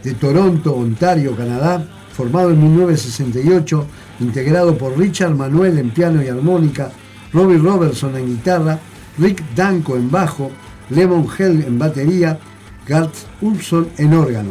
[0.02, 3.86] de Toronto, Ontario, Canadá, formado en 1968,
[4.20, 6.90] integrado por Richard Manuel en piano y armónica,
[7.32, 8.78] Robbie Robertson en guitarra,
[9.18, 10.50] Rick Danko en bajo,
[10.90, 12.38] Lemon Hell en batería,
[12.86, 14.50] Gart Ulfson en órgano.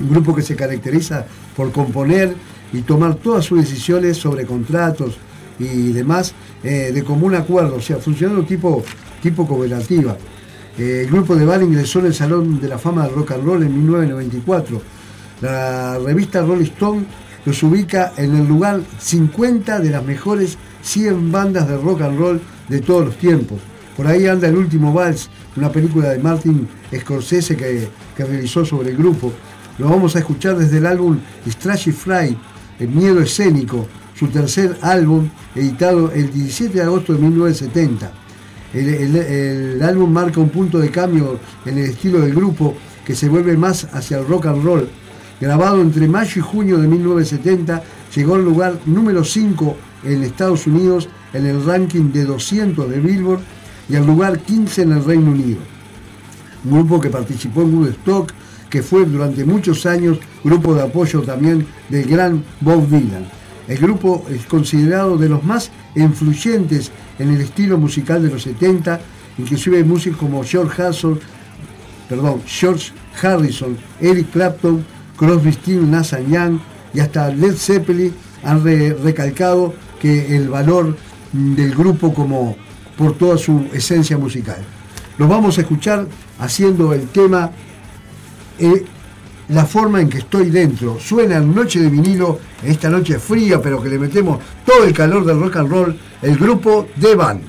[0.00, 2.34] Un grupo que se caracteriza por componer
[2.72, 5.16] y tomar todas sus decisiones sobre contratos
[5.58, 8.82] y demás eh, de común acuerdo, o sea, funcionando tipo,
[9.22, 10.16] tipo cooperativa.
[10.78, 13.44] Eh, el grupo de Val ingresó en el Salón de la Fama del Rock and
[13.44, 14.80] Roll en 1994.
[15.42, 17.04] La revista Rolling Stone
[17.44, 22.40] los ubica en el lugar 50 de las mejores 100 bandas de rock and roll
[22.68, 23.58] de todos los tiempos.
[24.00, 26.66] Por ahí anda El Último Vals, una película de Martin
[27.00, 27.86] Scorsese que,
[28.16, 29.30] realizó sobre el grupo.
[29.76, 32.34] Lo vamos a escuchar desde el álbum Strashy Fry,
[32.78, 33.86] El Miedo Escénico,
[34.18, 38.10] su tercer álbum, editado el 17 de agosto de 1970.
[38.72, 43.14] El, el- el álbum marca un punto de cambio en el estilo del grupo que
[43.14, 44.88] se vuelve más hacia el rock and roll.
[45.42, 47.82] Grabado entre mayo y junio de 1970,
[48.16, 53.40] llegó al lugar número 5 en Estados Unidos en el ranking de 200 de Billboard
[53.90, 55.58] y al lugar 15 en el Reino Unido
[56.64, 58.32] un grupo que participó en Woodstock,
[58.68, 63.24] que fue durante muchos años grupo de apoyo también del gran Bob Dylan.
[63.66, 69.00] El grupo es considerado de los más influyentes en el estilo musical de los 70,
[69.38, 70.82] inclusive músicos como George
[73.22, 74.84] Harrison, Eric Clapton,
[75.16, 76.58] Crosby, Nash Young
[76.92, 78.12] y hasta Led Zeppelin
[78.42, 80.96] han re- recalcado que el valor
[81.32, 82.56] del grupo como
[83.00, 84.58] por toda su esencia musical.
[85.16, 86.06] Los vamos a escuchar
[86.38, 87.50] haciendo el tema
[88.58, 88.84] eh,
[89.48, 91.00] La forma en que estoy dentro.
[91.00, 95.24] Suena en Noche de vinilo, esta noche fría, pero que le metemos todo el calor
[95.24, 97.40] del rock and roll, el grupo The Band.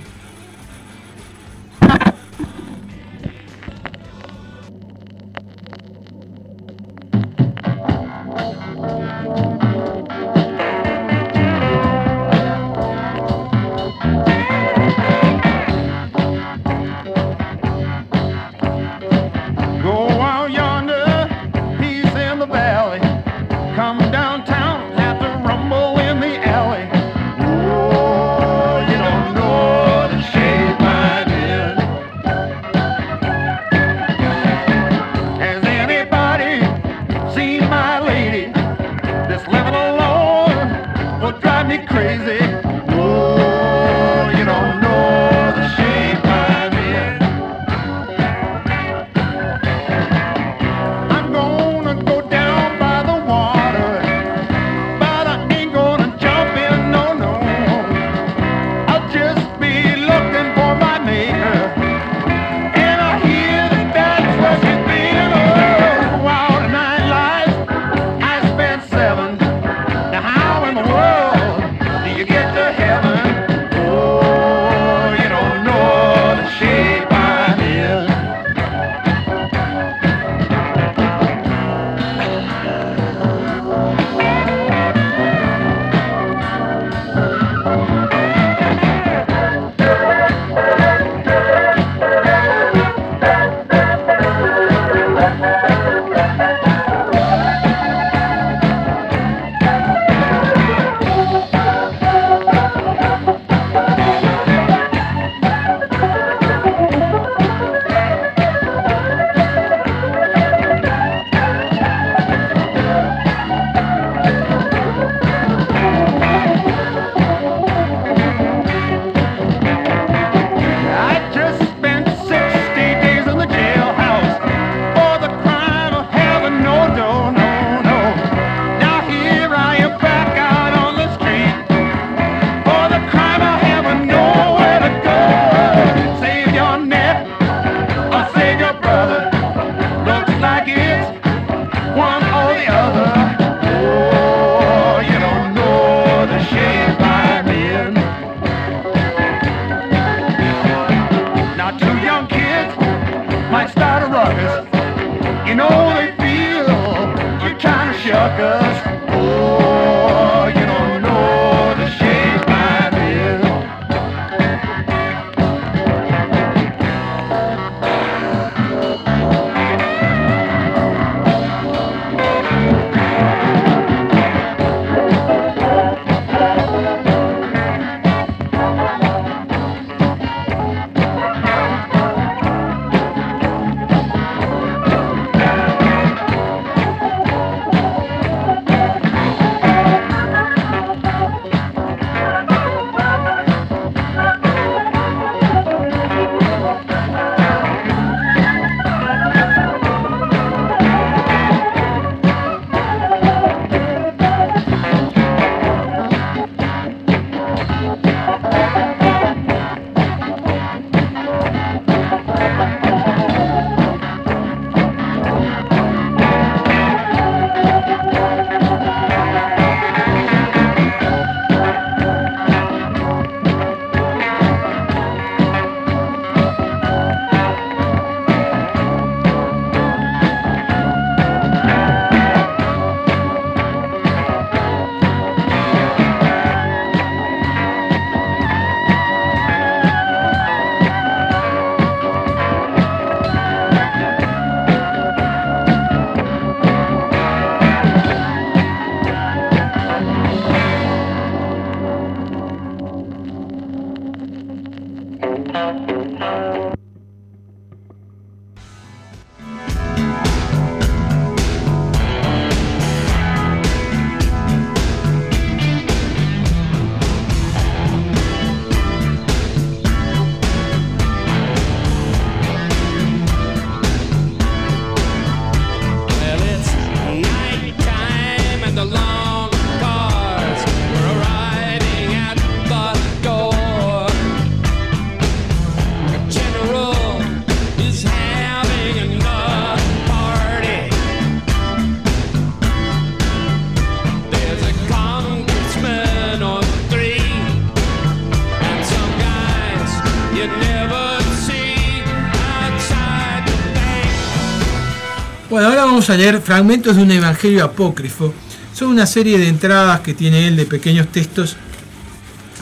[306.02, 308.34] Vamos a leer fragmentos de un evangelio apócrifo.
[308.74, 311.56] Son una serie de entradas que tiene él de pequeños textos,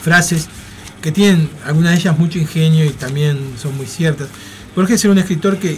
[0.04, 0.50] frases
[1.02, 4.28] que tienen algunas de ellas mucho ingenio y también son muy ciertas.
[4.76, 5.78] Borges era un escritor que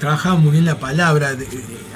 [0.00, 1.46] trabajaba muy bien la palabra, de-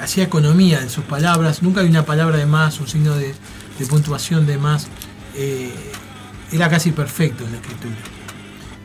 [0.01, 3.35] hacía economía en sus palabras, nunca había una palabra de más, un signo de,
[3.77, 4.87] de puntuación de más.
[5.35, 5.69] eh,
[6.53, 7.95] era casi perfecto en la escritura.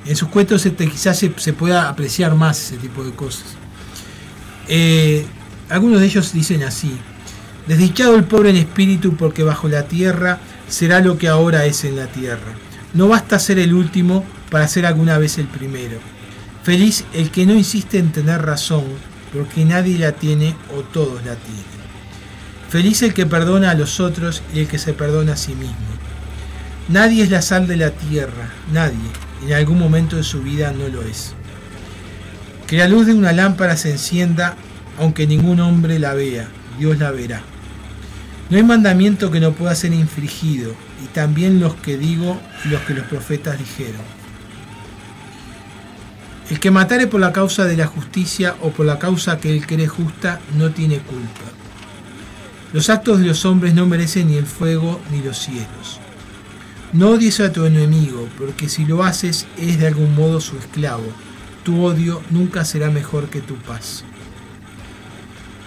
[0.05, 3.45] En sus cuentos este, quizás se, se pueda apreciar más ese tipo de cosas.
[4.69, 5.27] Eh,
[5.69, 6.93] algunos de ellos dicen así,
[7.67, 11.97] desdichado el pobre en espíritu porque bajo la tierra será lo que ahora es en
[11.97, 12.55] la tierra.
[12.95, 15.99] No basta ser el último para ser alguna vez el primero.
[16.63, 18.85] Feliz el que no insiste en tener razón
[19.33, 21.65] porque nadie la tiene o todos la tienen.
[22.69, 25.77] Feliz el que perdona a los otros y el que se perdona a sí mismo.
[26.89, 28.97] Nadie es la sal de la tierra, nadie.
[29.47, 31.35] En algún momento de su vida no lo es.
[32.69, 34.55] Que la luz de una lámpara se encienda,
[34.99, 36.49] aunque ningún hombre la vea,
[36.79, 37.41] Dios la verá.
[38.51, 42.83] No hay mandamiento que no pueda ser infringido, y también los que digo y los
[42.83, 44.03] que los profetas dijeron.
[46.51, 49.67] El que matare por la causa de la justicia o por la causa que él
[49.67, 51.45] cree justa no tiene culpa.
[52.75, 56.01] Los actos de los hombres no merecen ni el fuego ni los cielos.
[56.93, 61.11] No odies a tu enemigo, porque si lo haces es de algún modo su esclavo.
[61.69, 64.03] Tu odio nunca será mejor que tu paz.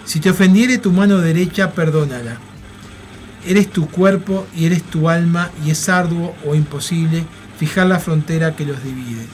[0.04, 2.38] Si te ofendiere tu mano derecha, perdónala.
[3.46, 7.24] Eres tu cuerpo y eres tu alma, y es arduo o imposible
[7.56, 9.26] fijar la frontera que los divide.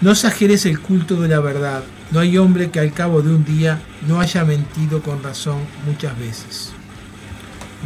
[0.00, 1.84] No exageres el culto de la verdad.
[2.10, 6.18] No hay hombre que al cabo de un día no haya mentido con razón muchas
[6.18, 6.72] veces.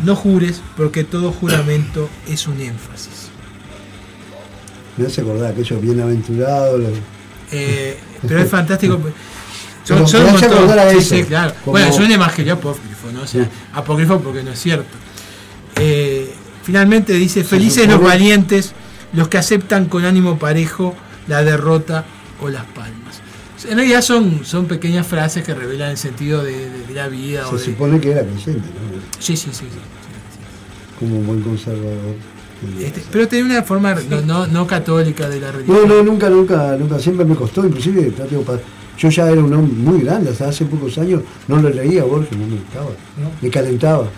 [0.07, 3.29] No jures, porque todo juramento es un énfasis.
[4.97, 6.81] Me hace acordar aquellos bienaventurados.
[7.53, 8.99] Eh, pero es fantástico.
[9.85, 10.91] Son, son un montón.
[10.93, 11.55] Sí, sí, claro.
[11.65, 13.23] Bueno, un evangelio apócrifo, ¿no?
[13.23, 13.51] O sea, Sí.
[13.73, 14.85] apócrifo porque no es cierto.
[15.77, 16.33] Eh,
[16.63, 18.73] finalmente dice, felices los valientes,
[19.13, 20.95] los que aceptan con ánimo parejo
[21.27, 22.05] la derrota
[22.43, 23.21] o las palmas.
[23.69, 27.47] En realidad son, son pequeñas frases que revelan el sentido de, de- de la vida.
[27.49, 29.01] o Se de- supone que era creyente, ¿no?
[29.19, 29.65] Sí, sí, sí.
[29.71, 29.79] sí.
[30.99, 32.15] Como un buen conservador.
[32.81, 35.77] Este, pero tenía una forma no, no, no católica de la religión.
[35.89, 38.13] No, no, nunca, nunca, nunca, siempre me costó, inclusive,
[38.99, 42.37] yo ya era un hombre muy grande, hasta hace pocos años no lo leía Borges,
[42.37, 42.91] no me gustaba,
[43.41, 44.09] me calentaba.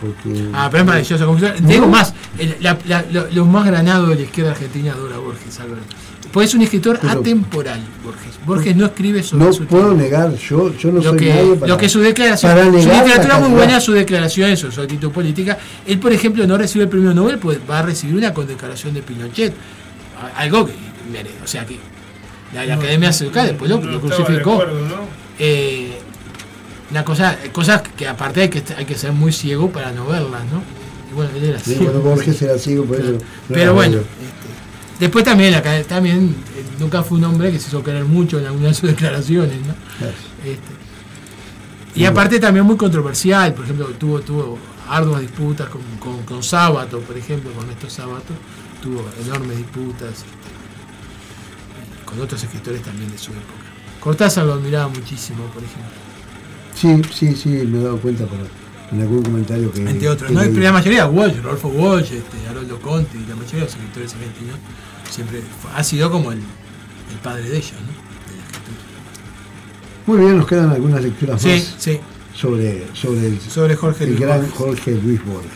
[0.00, 1.36] Porque, Ah, pero es maravilloso.
[1.56, 5.16] Te digo más, el- la- la- lo, lo más granado de la izquierda argentina adora
[5.16, 5.94] a Borges, Alberto.
[6.32, 8.38] Pues es un escritor Pero- atemporal, Borges.
[8.46, 10.02] Borges no escribe sobre no su puedo tiempo.
[10.02, 12.70] negar, yo, yo no lo soy que, nadie para, lo que su declaración, para su
[12.72, 15.58] negar literatura muy buena, su declaración, su, su actitud política.
[15.86, 19.02] Él, por ejemplo, no recibe el premio Nobel, pues va a recibir una condecoración de
[19.02, 19.52] Pinochet.
[20.36, 20.72] Algo que
[21.12, 21.76] merece, o sea que
[22.54, 24.52] la, la Academia se educa, después lo, No lo crucificó.
[24.54, 24.96] acuerdo, ¿no?
[25.38, 25.98] Eh,
[26.90, 30.42] una cosa, cosas que aparte hay que, hay que ser muy ciego para no verlas,
[30.52, 30.62] ¿no?
[31.10, 31.84] Y bueno, él era Sí, ciego.
[31.92, 33.12] bueno, Borges era ciego, por eso.
[33.12, 33.18] no
[33.48, 33.98] Pero bueno.
[35.00, 38.38] Después también, la, ca- también eh, nunca fue un hombre que se hizo querer mucho
[38.38, 39.74] en algunas de sus declaraciones, ¿no?
[39.98, 40.14] Claro.
[40.44, 40.80] Este,
[42.00, 47.00] y aparte también muy controversial, por ejemplo, tuvo, tuvo arduas disputas con, con, con Sábato,
[47.00, 48.32] por ejemplo, con estos Sábato,
[48.82, 50.50] tuvo enormes disputas este,
[52.04, 53.44] con otros escritores también de su época.
[54.00, 55.90] Cortázar lo admiraba muchísimo, por ejemplo.
[56.74, 58.38] Sí, sí, sí, me he dado cuenta por,
[58.92, 59.82] en algún comentario que.
[59.88, 60.42] Entre otros, que ¿no?
[60.42, 60.54] Leí.
[60.54, 64.56] la mayoría, Walsh, Rodolfo Walsh, este, Haroldo Conti, la mayoría de los escritores argentinos
[65.10, 67.88] siempre fue- ha sido como el, el padre de ellos, ¿no?
[67.88, 68.76] De la escritura.
[70.06, 71.98] Muy bien, nos quedan algunas lecturas Sí, más sí,
[72.34, 74.54] sobre, sobre el, sobre Jorge el Luis gran Borges.
[74.56, 75.50] Jorge Luis Borges.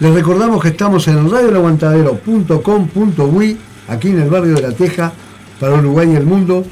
[0.00, 5.12] Les recordamos que estamos en radioelaguantadero.com.uy, aquí en el barrio de La Teja,
[5.58, 6.64] para Uruguay y el mundo.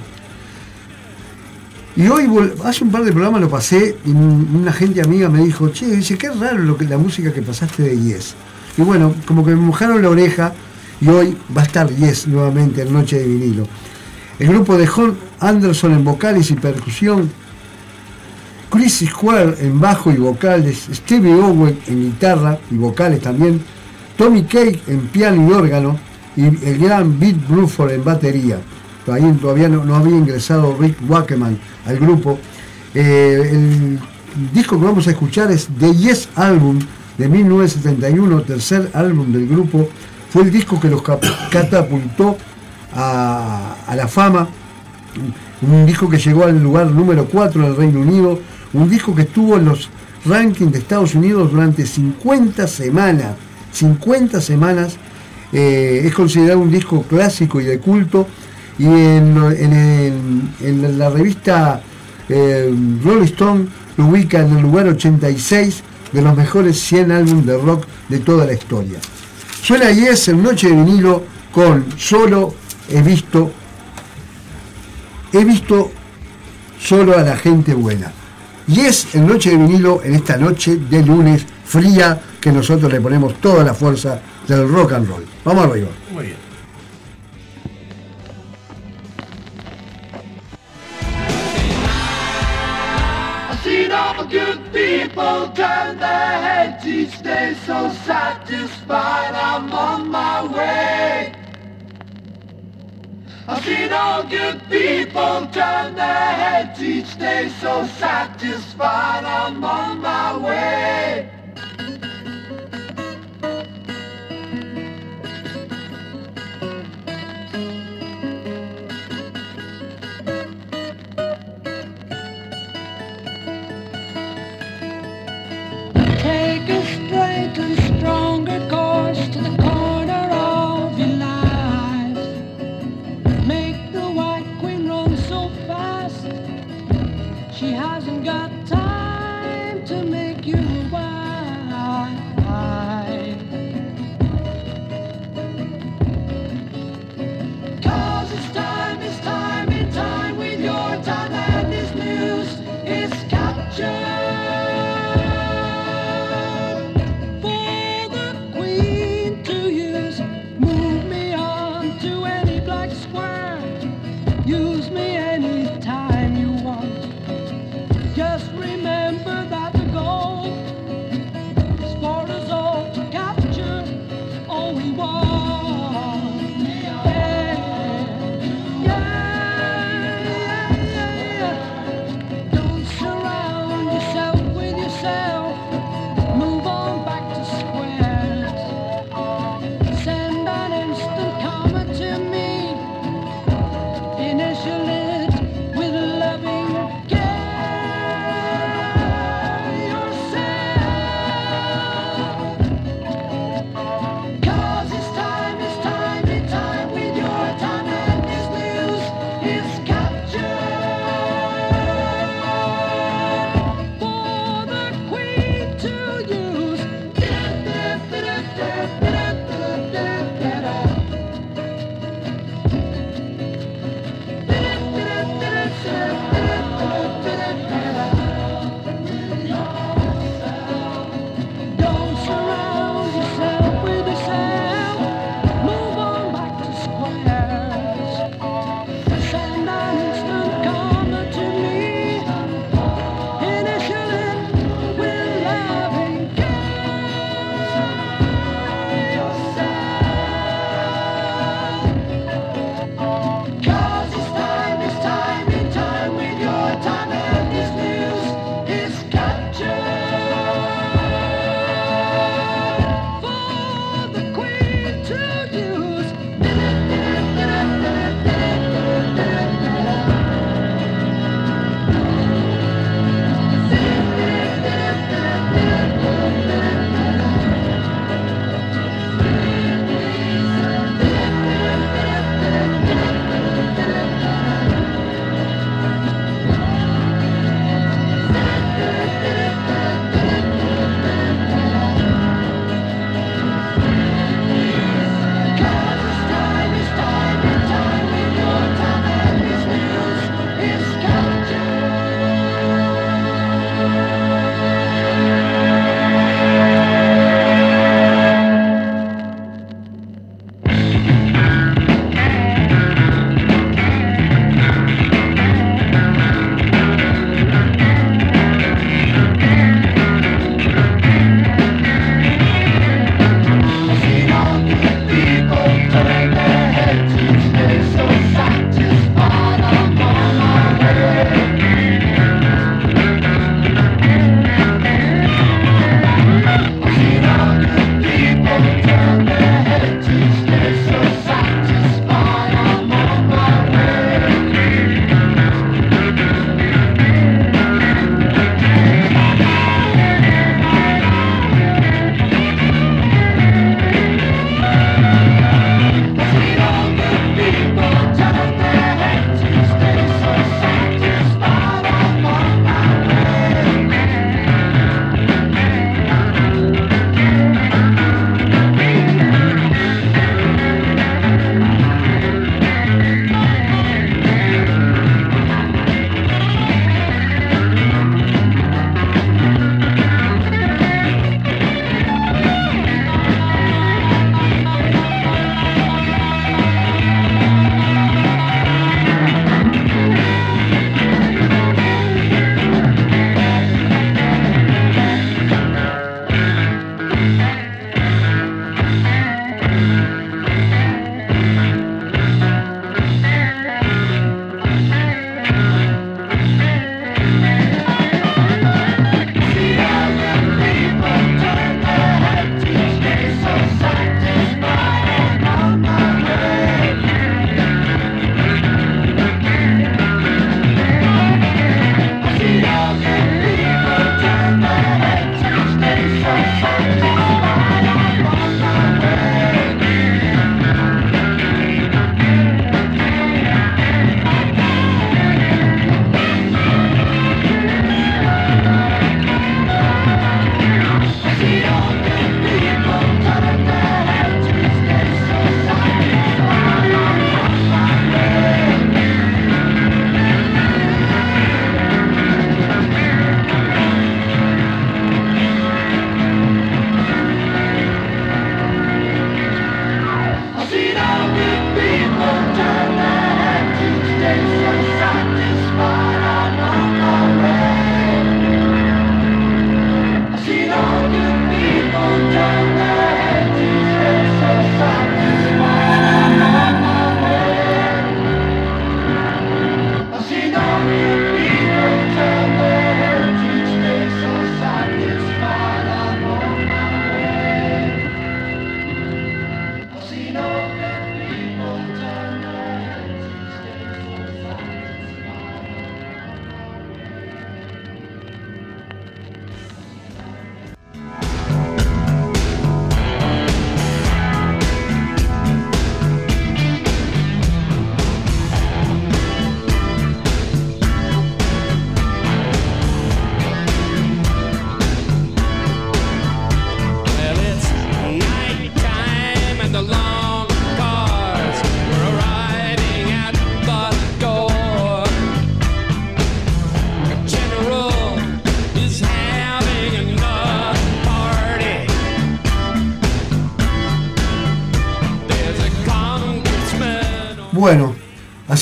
[1.97, 2.27] Y hoy,
[2.65, 5.87] hace un par de programas lo pasé y un- una gente amiga me dijo, che,
[5.87, 8.35] dice, qué raro lo que, la música que pasaste de Yes.
[8.79, 10.55] Y bueno, como que me mojaron la oreja
[11.01, 13.67] y hoy va a estar Yes nuevamente en Noche de Vinilo.
[14.39, 17.31] El grupo de John Anderson en vocales y percusión,
[18.71, 23.63] Chris Square en bajo y vocales, Stevie Owen en guitarra y vocales también,
[24.19, 25.99] Tommy Cake en piano y órgano
[26.37, 28.59] y el gran Beat Bruford en batería.
[29.11, 32.39] Ahí todavía no, había ingresado Rick Wackerman al grupo.
[32.95, 33.99] Eh, el
[34.53, 36.79] disco que vamos a escuchar es The Yes Album
[37.17, 39.89] de 1971, tercer álbum del grupo.
[40.29, 41.03] Fue el disco que los
[41.51, 42.37] catapultó
[42.97, 44.49] a, la fama.
[45.63, 48.39] Un disco que llegó al lugar número 4 en el Reino Unido,
[48.73, 49.89] un disco que estuvo en los
[50.25, 53.35] rankings de Estados Unidos durante 50 semanas,
[53.73, 54.97] 50 semanas,
[55.53, 58.27] eh, es considerado un disco clásico y de culto,
[58.79, 61.81] y en, en en la revista
[62.29, 63.67] eh, Rolling Stone
[63.97, 65.83] lo ubica en el lugar 86
[66.13, 68.99] de los mejores 100 álbumes de rock de toda la historia.
[69.63, 72.55] Suena Yes en Noche de Vinilo con Solo
[72.89, 73.53] he visto
[75.33, 75.91] he visto
[76.79, 78.13] solo a la gente buena.
[78.69, 83.01] Y es el Noche de Vinilo en esta noche de lunes fría que nosotros le
[83.01, 85.25] ponemos toda la fuerza del rock and roll.
[85.45, 85.89] Vamos arriba.
[86.13, 86.37] Muy bien.
[93.51, 100.43] I seen all good people turn their heads each day so satisfied I'm on my
[100.47, 101.46] way.
[103.49, 110.37] I seen all good people turn their heads each day so satisfied I'm on my
[110.37, 111.31] way.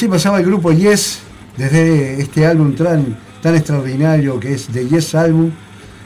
[0.09, 1.21] Pasaba el grupo Yes
[1.57, 5.51] desde este álbum tan, tan extraordinario que es The Yes Album,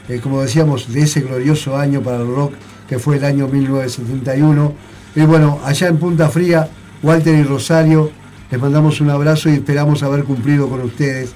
[0.09, 2.55] eh, como decíamos, de ese glorioso año para el rock
[2.89, 4.75] que fue el año 1971.
[5.15, 6.69] Y bueno, allá en Punta Fría,
[7.03, 8.11] Walter y Rosario,
[8.51, 11.33] les mandamos un abrazo y esperamos haber cumplido con ustedes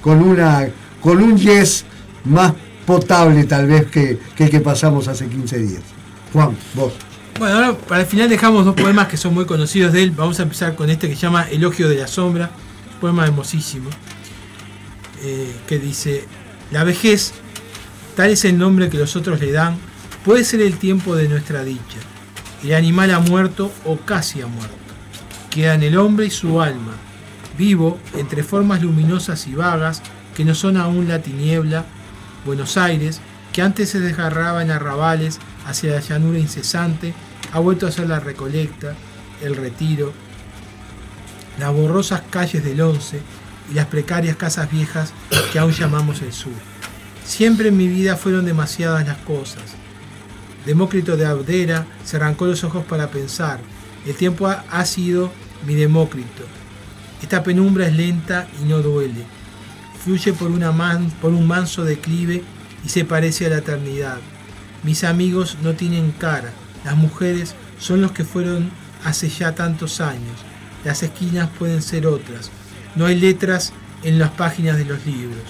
[0.00, 0.68] con, una,
[1.00, 1.84] con un Yes
[2.24, 2.52] más
[2.86, 5.82] potable tal vez que, que el que pasamos hace 15 días.
[6.32, 7.05] Juan, vos.
[7.38, 10.10] Bueno, ahora para el final dejamos dos poemas que son muy conocidos de él.
[10.10, 12.50] Vamos a empezar con este que se llama Elogio de la Sombra,
[12.98, 13.90] poema hermosísimo,
[15.22, 16.24] eh, que dice,
[16.70, 17.34] la vejez,
[18.14, 19.76] tal es el nombre que los otros le dan,
[20.24, 21.98] puede ser el tiempo de nuestra dicha.
[22.64, 24.74] El animal ha muerto o casi ha muerto.
[25.50, 26.94] Quedan el hombre y su alma,
[27.58, 30.00] vivo entre formas luminosas y vagas
[30.34, 31.84] que no son aún la tiniebla,
[32.46, 33.20] Buenos Aires,
[33.52, 37.14] que antes se desgarraba en arrabales hacia la llanura incesante,
[37.52, 38.94] ha vuelto a ser la recolecta,
[39.42, 40.12] el retiro,
[41.58, 43.20] las borrosas calles del Once
[43.70, 45.12] y las precarias casas viejas
[45.52, 46.52] que aún llamamos el sur.
[47.24, 49.62] Siempre en mi vida fueron demasiadas las cosas.
[50.64, 53.60] Demócrito de Abdera se arrancó los ojos para pensar.
[54.04, 55.32] El tiempo ha sido
[55.66, 56.44] mi Demócrito.
[57.22, 59.24] Esta penumbra es lenta y no duele.
[60.04, 62.44] Fluye por, una man- por un manso declive
[62.84, 64.18] y se parece a la eternidad.
[64.84, 66.52] Mis amigos no tienen cara.
[66.86, 68.70] Las mujeres son los que fueron
[69.04, 70.38] hace ya tantos años.
[70.84, 72.52] Las esquinas pueden ser otras.
[72.94, 73.72] No hay letras
[74.04, 75.42] en las páginas de los libros.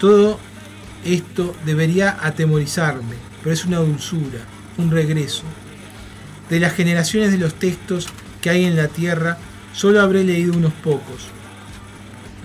[0.00, 0.40] Todo
[1.04, 4.40] esto debería atemorizarme, pero es una dulzura,
[4.78, 5.42] un regreso.
[6.48, 8.06] De las generaciones de los textos
[8.40, 9.36] que hay en la tierra,
[9.74, 11.28] solo habré leído unos pocos.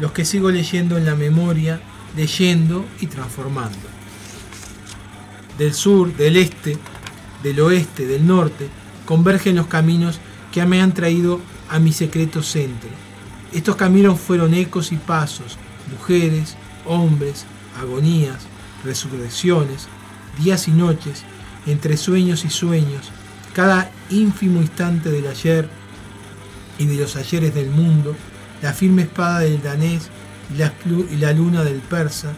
[0.02, 1.80] Los que sigo leyendo en la memoria,
[2.18, 3.78] leyendo y transformando.
[5.58, 6.78] Del sur, del este,
[7.44, 8.70] del oeste, del norte,
[9.06, 10.20] convergen los caminos
[10.52, 12.90] que me han traído a mi secreto centro.
[13.54, 15.58] Estos caminos fueron ecos y pasos,
[15.92, 17.46] mujeres, hombres,
[17.80, 18.48] agonías,
[18.84, 19.88] resurrecciones,
[20.42, 21.24] días y noches,
[21.66, 23.10] entre sueños y sueños,
[23.54, 25.70] cada ínfimo instante del ayer
[26.78, 28.16] y de los ayeres del mundo,
[28.62, 30.10] la firme espada del danés
[30.54, 30.74] y la,
[31.20, 32.34] la luna del persa,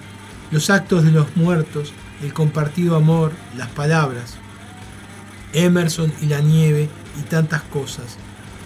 [0.52, 4.38] los actos de los muertos, el compartido amor, las palabras,
[5.54, 6.90] Emerson y la nieve
[7.20, 8.18] y tantas cosas.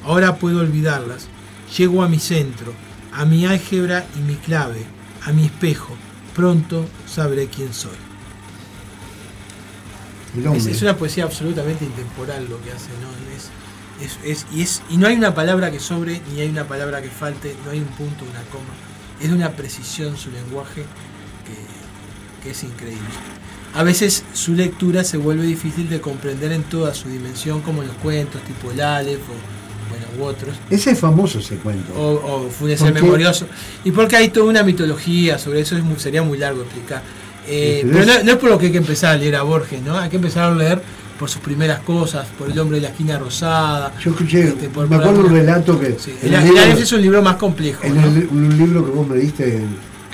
[0.04, 1.28] Ahora puedo olvidarlas.
[1.78, 2.74] Llego a mi centro,
[3.14, 4.86] a mi álgebra y mi clave,
[5.26, 5.96] a mi espejo.
[6.36, 7.96] Pronto sabré quién soy.
[10.54, 13.10] Es, una poesía absolutamente intemporal lo que hace, ¿no?
[13.36, 13.50] Es,
[14.02, 17.02] es- es- y, es, y no hay una palabra que sobre, ni hay una palabra
[17.02, 18.74] que falte, no hay un punto, una coma.
[19.22, 20.84] Es de una precisión su lenguaje
[21.46, 23.00] que, que es increíble.
[23.76, 27.94] A veces su lectura se vuelve difícil de comprender en toda su dimensión, como los
[27.98, 30.56] cuentos tipo el Aleph o bueno, u otros.
[30.70, 31.94] Ese es famoso ese cuento.
[31.94, 32.94] O, o Funes ¿Por el?
[32.96, 33.48] Memorioso.
[33.84, 37.04] Y porque hay toda una mitología sobre eso, es muy- sería muy largo explicar.
[37.48, 39.82] Eh, pero no, no es por lo que hay que empezar a leer a Borges,
[39.82, 39.98] ¿no?
[39.98, 40.82] Hay que empezar a leer
[41.20, 43.94] por sus primeras cosas, por El hombre de la esquina rosada.
[44.02, 46.62] Yo escuché, este, por- me por acuerdo un relato que Sí, El, el el libro-
[46.80, 47.84] es un libro más complejo.
[47.84, 48.08] en ¿no?
[48.08, 49.62] el- un libro que vos me diste,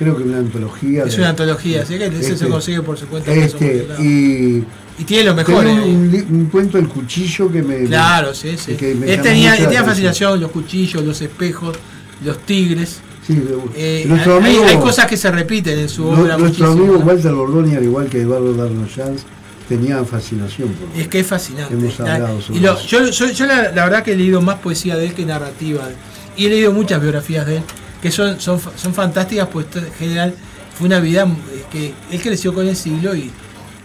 [0.04, 1.04] creo que una antología.
[1.04, 3.32] Es de- una antología, así que ese se este, consigue por su cuenta.
[3.32, 4.64] por Este, y
[5.00, 5.66] y tiene lo tengo mejor.
[5.84, 6.26] un, eh.
[6.30, 7.86] un cuento El cuchillo que me.
[7.86, 8.74] Claro, sí, sí.
[8.76, 11.76] que me Él tenía, él tenía fascinación, los cuchillos, los espejos,
[12.24, 13.00] los tigres.
[13.26, 13.40] Sí,
[13.76, 16.38] Eh, nuestro hay, amigo, hay cosas que se repiten en su obra.
[16.38, 16.98] nuestro amigo.
[16.98, 19.24] Walter Bordoni, al igual que Eduardo Darnoyans,
[19.70, 21.74] tenía fascinación por Es que es fascinante.
[21.74, 22.88] Hemos hablado sobre y lo- eso.
[22.88, 25.88] yo yo, yo la, la verdad que he leído más poesía de él que narrativa.
[26.36, 27.64] Y he leído muchas biografías de él
[28.02, 30.34] que son, son, son fantásticas, pues en general
[30.78, 33.32] fue una vida eh, que él creció con el siglo y,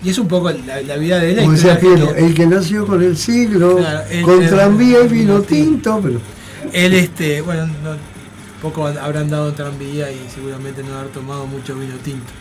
[0.03, 1.39] y es un poco la, la vida de él.
[1.41, 2.27] historia decía Piero, argentina.
[2.29, 6.21] el que nació con el siglo, Claro, el- con el- tranvía y vino tinto, pero
[6.73, 8.17] Él, este, bueno, no-
[8.63, 12.33] poco habrán dado tranvía y seguramente no haber tomado mucho vino tinto.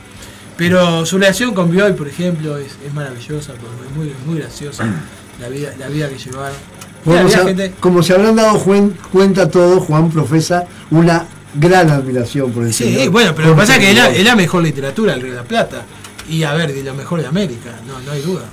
[0.58, 4.86] Pero su relación con Bioy, por ejemplo, es, es maravillosa, es muy, muy graciosa
[5.42, 6.56] la vida, la vida que llevaron.
[7.04, 8.58] Como, se, gente- como se habrán dado
[9.12, 11.26] cuenta todos, Juan profesa una
[11.56, 13.10] gran admiración por el Sí, señor.
[13.10, 15.32] bueno, pero lo que pasa es que es la, es la mejor literatura del Río
[15.32, 15.84] de la Plata.
[16.30, 18.44] Y a ver, de lo mejor de América, no, no hay duda.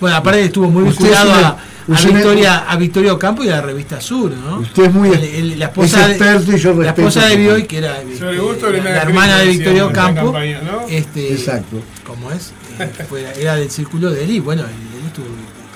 [0.00, 1.48] Bueno, aparte estuvo muy vinculado sí a,
[1.96, 4.58] a Victoria, a Victoria Ocampo y a la revista Sur, ¿no?
[4.60, 7.26] Usted es muy- El- el- la esposa es experto y yo de, la respeto esposa
[7.28, 10.86] de Bioy, que era eh, gusto le la, hermana de Victoria Ocampo, campaña, ¿no?
[10.88, 11.80] este, Exacto.
[12.06, 14.62] como es, Eh, fue- era del círculo de él y bueno,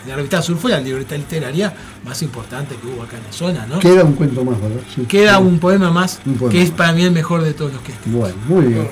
[0.07, 1.73] la revista Sur fue la libreta literaria
[2.05, 3.79] más importante que hubo acá en la zona, ¿no?
[3.79, 4.81] Queda un cuento más, ¿verdad?
[4.95, 5.03] Sí.
[5.03, 6.53] Queda un poema más Un poema.
[6.53, 8.17] que es para mí el mejor de todos los que escribí.
[8.19, 8.89] Bueno, muy bien.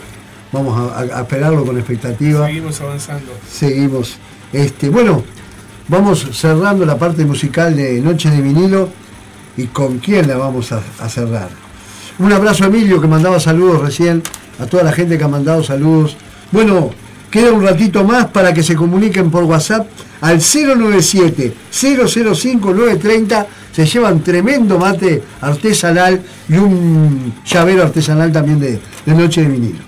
[0.53, 2.47] Vamos a esperarlo con expectativa.
[2.47, 3.33] Seguimos avanzando.
[3.49, 4.17] Seguimos.
[4.53, 5.23] Este, bueno,
[5.89, 8.89] vamos cerrando la parte musical de Noche de vinilo
[9.57, 11.51] y con quién la vamos a, a cerrar.
[12.19, 14.23] Un abrazo a Emilio que mandaba saludos recién,
[14.59, 16.17] a toda la gente que ha mandado saludos.
[16.51, 16.91] Bueno,
[17.31, 19.87] queda un ratito más para que se comuniquen por WhatsApp
[20.21, 28.81] al 097 005 930 se llevan tremendo mate artesanal y un llavero artesanal también de,
[29.07, 29.79] de Noche de Vinilo.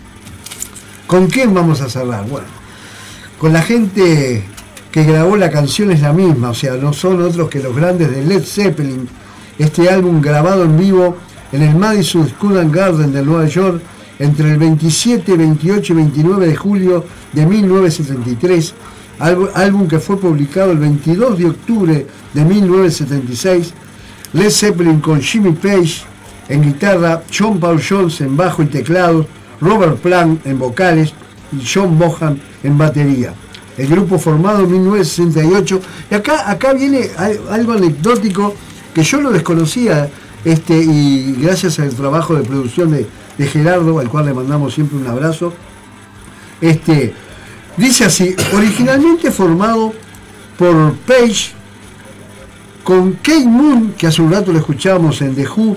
[1.06, 2.26] ¿Con quién vamos a cerrar?
[2.26, 2.46] Bueno,
[3.38, 4.44] con la gente
[4.90, 8.10] que grabó la canción es la misma, o sea, no son otros que los grandes
[8.10, 9.08] de Led Zeppelin.
[9.58, 11.16] Este álbum grabado en vivo
[11.50, 13.82] en el Madison Square Garden de Nueva York
[14.22, 18.74] entre el 27, 28 y 29 de julio de 1973,
[19.54, 23.74] álbum, que fue publicado el 22 de octubre de 1976,
[24.32, 26.02] Led Zeppelin con Jimmy Page
[26.48, 29.26] en guitarra, John Paul Jones en bajo y teclados,
[29.60, 31.12] Robert Plant en vocales
[31.52, 33.34] y John Bohan en batería.
[33.76, 35.80] El grupo formado en 1968.
[36.10, 38.54] Y acá, acá viene al- algo anecdótico
[38.94, 40.10] que yo lo desconocía
[40.44, 43.06] este, y gracias al trabajo de producción de,
[43.38, 45.52] de Gerardo, al cual le mandamos siempre un abrazo.
[46.60, 47.12] Este,
[47.76, 49.92] dice así, originalmente formado
[50.58, 51.52] por Page,
[52.84, 55.76] con Kate Moon, que hace un rato lo escuchábamos en The Who,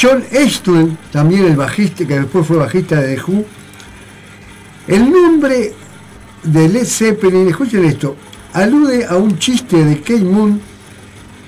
[0.00, 3.44] John Eastland, también el bajista, que después fue bajista de The Who.
[4.88, 5.72] El nombre
[6.42, 8.16] de Led Zeppelin, escuchen esto,
[8.52, 10.60] alude a un chiste de Kate Moon,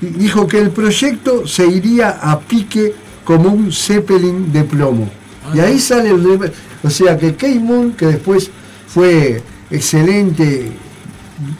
[0.01, 5.11] dijo que el proyecto se iría a pique como un Zeppelin de plomo.
[5.53, 8.51] Y ahí sale el o sea que Kate Moon, que después
[8.87, 10.73] fue excelente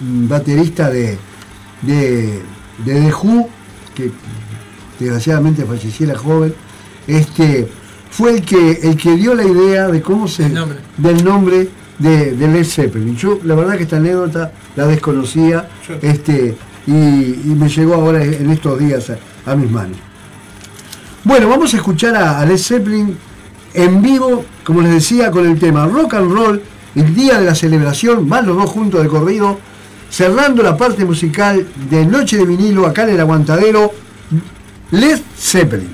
[0.01, 1.19] mm, baterista de,
[1.83, 2.41] de,
[2.85, 3.49] de The Who,
[3.95, 4.11] que
[4.99, 6.55] desgraciadamente falleciera joven,
[7.07, 7.69] este,
[8.11, 10.79] fue el que, el que dio la idea de cómo se, nombre.
[10.97, 11.69] del nombre
[11.99, 13.17] de, de Led Zeppelin.
[13.17, 15.69] Yo la verdad que esta anécdota la desconocía
[16.01, 16.57] este,
[16.87, 19.97] y, y me llegó ahora en estos días a, a mis manos.
[21.25, 23.17] Bueno, vamos a escuchar a, a Led Zeppelin
[23.75, 26.63] en vivo, como les decía, con el tema Rock and Roll,
[26.95, 29.59] el día de la celebración, van los dos juntos de corrido,
[30.09, 33.93] cerrando la parte musical de Noche de Vinilo acá en el Aguantadero,
[34.93, 35.94] Led Zeppelin.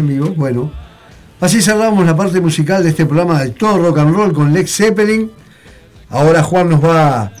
[0.00, 0.36] estamos.
[0.36, 0.72] Bueno,
[1.40, 4.74] así cerramos la parte musical de este programa de todo rock and roll con Lex
[4.76, 5.30] Zeppelin.
[6.10, 7.32] Ahora Juan nos va,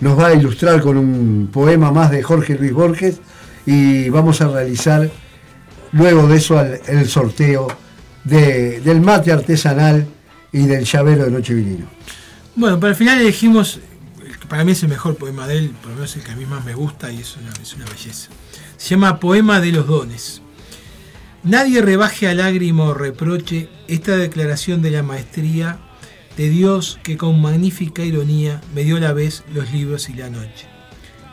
[0.00, 3.20] nos va a ilustrar con un poema más de Jorge Luis Borges
[3.66, 5.10] y vamos a realizar
[5.92, 7.68] luego de eso el sorteo
[8.24, 10.06] de- del mate artesanal
[10.52, 11.86] y del llavero de Noche Vinilo.
[12.54, 13.80] Bueno, para el final elegimos,
[14.48, 16.46] para mí es el mejor poema de él, por lo menos el que a mí
[16.46, 18.28] más me gusta y es una belleza.
[18.78, 20.40] Se llama Poema de los Dones.
[21.46, 25.78] Nadie rebaje a lágrima o reproche esta declaración de la maestría
[26.36, 30.66] de Dios que con magnífica ironía me dio la vez los libros y la noche.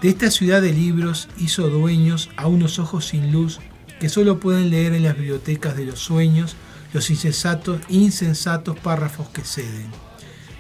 [0.04, 3.60] De esta ciudad de libros hizo dueños a unos ojos sin luz
[4.00, 6.56] que solo pueden leer en las bibliotecas de los sueños
[6.94, 9.88] los insensatos, insensatos párrafos que ceden.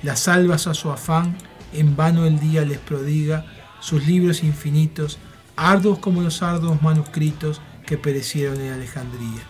[0.01, 1.37] Las salvas a su afán,
[1.73, 3.45] en vano el día les prodiga
[3.81, 5.19] sus libros infinitos,
[5.55, 9.43] arduos como los arduos manuscritos que perecieron en Alejandría.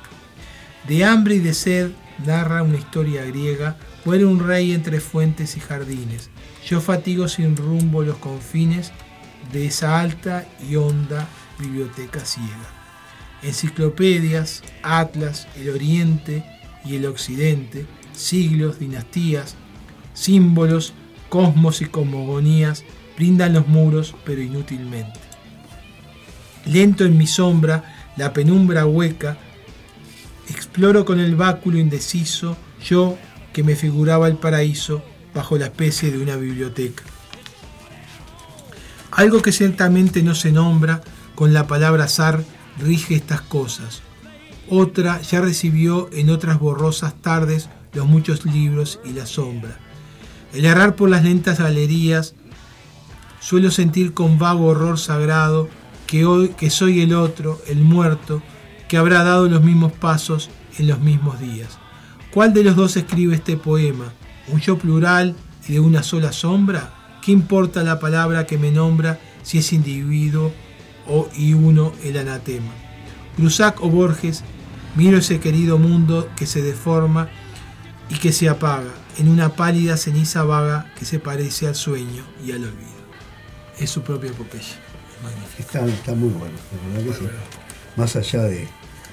[0.87, 1.91] De hambre y de sed
[2.25, 6.29] narra una historia griega, muere un rey entre fuentes y jardines.
[6.65, 8.91] Yo fatigo sin rumbo los confines
[9.51, 11.27] de esa alta y honda
[11.59, 12.69] biblioteca ciega.
[13.41, 16.43] Enciclopedias, atlas, el oriente
[16.85, 19.55] y el occidente, siglos, dinastías,
[20.13, 20.93] símbolos,
[21.29, 22.83] cosmos y cosmogonías
[23.17, 25.19] brindan los muros, pero inútilmente.
[26.65, 29.37] Lento en mi sombra, la penumbra hueca,
[30.49, 33.17] exploro con el báculo indeciso, yo
[33.53, 35.03] que me figuraba el paraíso
[35.33, 37.03] bajo la especie de una biblioteca.
[39.11, 41.01] Algo que ciertamente no se nombra,
[41.35, 42.43] con la palabra zar
[42.79, 44.01] rige estas cosas.
[44.69, 49.77] Otra ya recibió en otras borrosas tardes los muchos libros y la sombra.
[50.53, 52.35] El errar por las lentas galerías,
[53.39, 55.69] suelo sentir con vago horror sagrado
[56.13, 58.43] que hoy que soy el otro, el muerto,
[58.87, 61.79] que habrá dado los mismos pasos en los mismos días.
[62.31, 64.13] ¿Cuál de los dos escribe este poema?
[64.47, 65.35] ¿Un yo plural
[65.67, 66.93] y de una sola sombra?
[67.23, 70.53] ¿Qué importa la palabra que me nombra si es individuo
[71.07, 72.71] o y uno el anatema?
[73.35, 74.43] Cruzac o Borges,
[74.95, 77.27] miro ese querido mundo que se deforma
[78.09, 82.51] y que se apaga en una pálida ceniza vaga que se parece al sueño y
[82.51, 83.01] al olvido.
[83.79, 84.82] Es su propia epopeya.
[85.59, 86.53] Está, está muy bueno,
[86.93, 87.29] la verdad que sí.
[87.95, 88.67] Más allá de.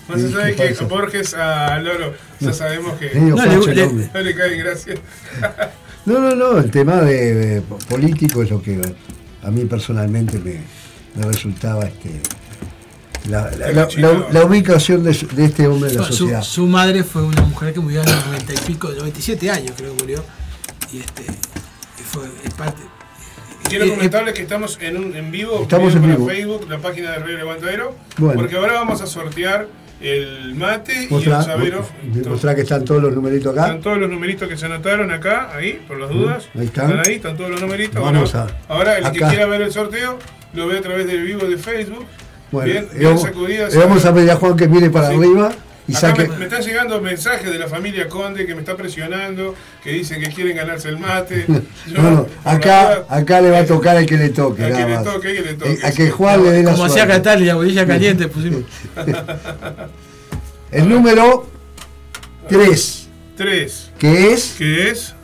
[0.09, 0.85] Más allá de que.
[0.85, 2.53] Borges a Loro, ya No.
[2.55, 4.11] sabemos que No, le- le- hombre.
[4.13, 4.35] no le.
[6.07, 8.81] No, no, no, el tema de, de político es lo que
[9.43, 10.63] a mí personalmente me,
[11.15, 12.21] me resultaba este,
[13.29, 16.43] la, la- la- la- la ubicación de, este hombre en la Su, sociedad.
[16.43, 19.95] su madre fue una mujer que murió a los 90 y pico, 97 años creo
[19.95, 20.25] que murió.
[20.91, 21.23] Y este
[22.11, 22.23] fue
[22.57, 22.83] parte.
[23.71, 26.29] Quiero eh, comentarles que estamos en, un, en vivo, Estamos en para vivo.
[26.29, 28.41] Facebook, la página de Radio Levantadero, Bueno.
[28.41, 29.67] porque ahora vamos a sortear
[30.03, 31.87] el mate y el sabero.
[32.29, 33.67] mostrá que están todos los numeritos acá.
[33.67, 36.49] Están todos los numeritos que se anotaron acá, ahí, por las dudas.
[36.59, 36.99] ahí están.
[37.01, 38.03] ahí, están todos los numeritos.
[38.03, 40.19] Vamos Bueno, a- ahora el que quiera ver el sorteo
[40.55, 42.07] lo ve a través del vivo de Facebook.
[42.51, 43.77] Bueno, bien, y bien vamos, sacudidas.
[43.77, 45.15] vamos a pedir a Juan que mire para Sí.
[45.17, 45.53] arriba
[45.91, 46.29] y Acá saque.
[46.29, 50.21] me, me están llegando mensajes de la familia Conde que me está presionando, que dicen
[50.21, 51.47] que quieren ganarse el mate.
[51.87, 54.65] Yo, No, no, acá, acá le va a tocar al que le toque.
[54.65, 55.05] Al que le más.
[55.05, 55.97] toque, al que le toque, Eh, A sí.
[55.97, 57.15] que Juan le dé la Como hacía suerte.
[57.15, 58.63] Catal y la bolilla caliente pusimos.
[60.71, 61.49] El número
[62.49, 65.15] 3, Tres, que es que es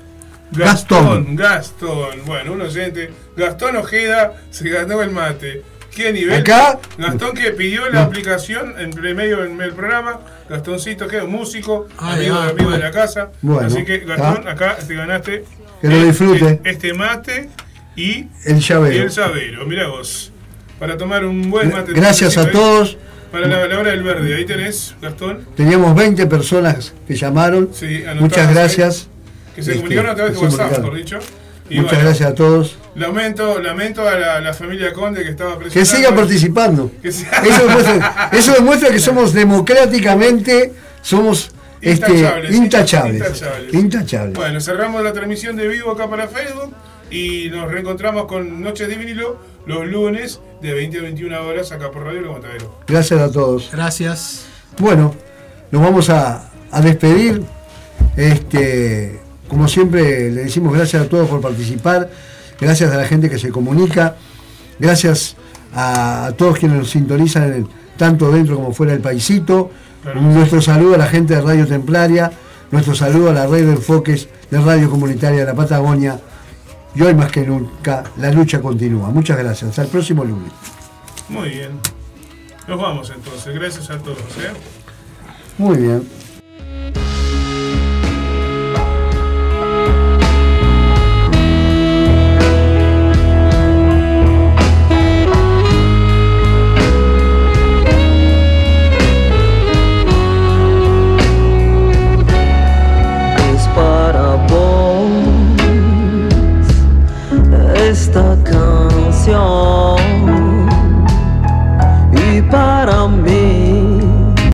[0.53, 1.37] Gastón.
[1.37, 1.37] Gastón.
[1.37, 2.25] Gastón.
[2.25, 3.11] Bueno, un oyente.
[3.37, 5.63] Gastón Ojeda se ganó el mate.
[5.95, 6.41] ¿Qué nivel?
[6.41, 10.21] Acá- Gastón que pidió la aplicación en medio del programa.
[10.49, 13.31] Gastoncito Ojeda, músico, Ay, amigo, ah, de, amigo de la casa.
[13.43, 14.51] Bueno, Así que Gastón, ah.
[14.53, 15.45] acá te ganaste.
[15.81, 16.61] Que lo este- disfrute.
[16.65, 17.49] Este mate
[17.97, 19.03] y, el y llavero.
[19.05, 19.67] el sabero.
[19.67, 20.33] Mirá vos.
[20.79, 21.93] Para tomar un buen mate.
[21.93, 22.97] Gracias a todos.
[23.33, 24.35] Para la, la hora del verde.
[24.37, 25.45] Ahí tenés, Gastón.
[25.57, 27.71] Teníamos 20 personas que llamaron.
[27.73, 28.55] Sí, anotadas Muchas ahí.
[28.55, 29.09] gracias.
[29.55, 31.19] Que se Este, comunicaron a través de que WhatsApp, por dicho.
[31.69, 32.77] Y Muchas bueno, gracias a todos.
[32.97, 35.79] Lamento, lamento a la, la familia Conde que estaba presente.
[35.81, 36.91] Que siga participando.
[37.03, 41.51] Que siga- Eso demuestra, eso demuestra que somos democráticamente, somos
[41.81, 43.17] este, Intachables, intachables.
[43.17, 43.75] intachables.
[43.75, 44.35] Intachables.
[44.35, 46.73] Bueno, cerramos la transmisión de vivo acá para Facebook
[47.11, 51.91] y nos reencontramos con Noches de Vinilo los lunes de 20 a 21 horas acá
[51.91, 52.79] por Radio Levantadero.
[52.87, 53.69] Gracias a todos.
[53.73, 54.47] Gracias.
[54.79, 55.15] Bueno,
[55.71, 57.43] nos vamos a, a despedir.
[58.17, 62.09] Este, como siempre, le decimos gracias a todos por participar.
[62.61, 64.17] Gracias a la gente que se comunica.
[64.79, 65.37] Gracias
[65.75, 69.71] a, todos quienes nos sintonizan en- tanto dentro como fuera del paisito.
[70.03, 70.21] Claro.
[70.21, 72.31] Nuestro saludo a la gente de Radio Templaria.
[72.71, 76.21] Nuestro saludo a la red de enfoques de Radio Comunitaria de la Patagonia.
[76.95, 79.11] Y hoy más que nunca, la lucha continúa.
[79.11, 79.71] Muchas gracias.
[79.71, 80.51] Hasta el próximo lunes.
[81.29, 81.73] Muy bien.
[82.67, 83.55] Nos vamos entonces.
[83.55, 84.19] Gracias a todos.
[84.19, 84.53] ¿eh?
[85.59, 86.03] Muy bien.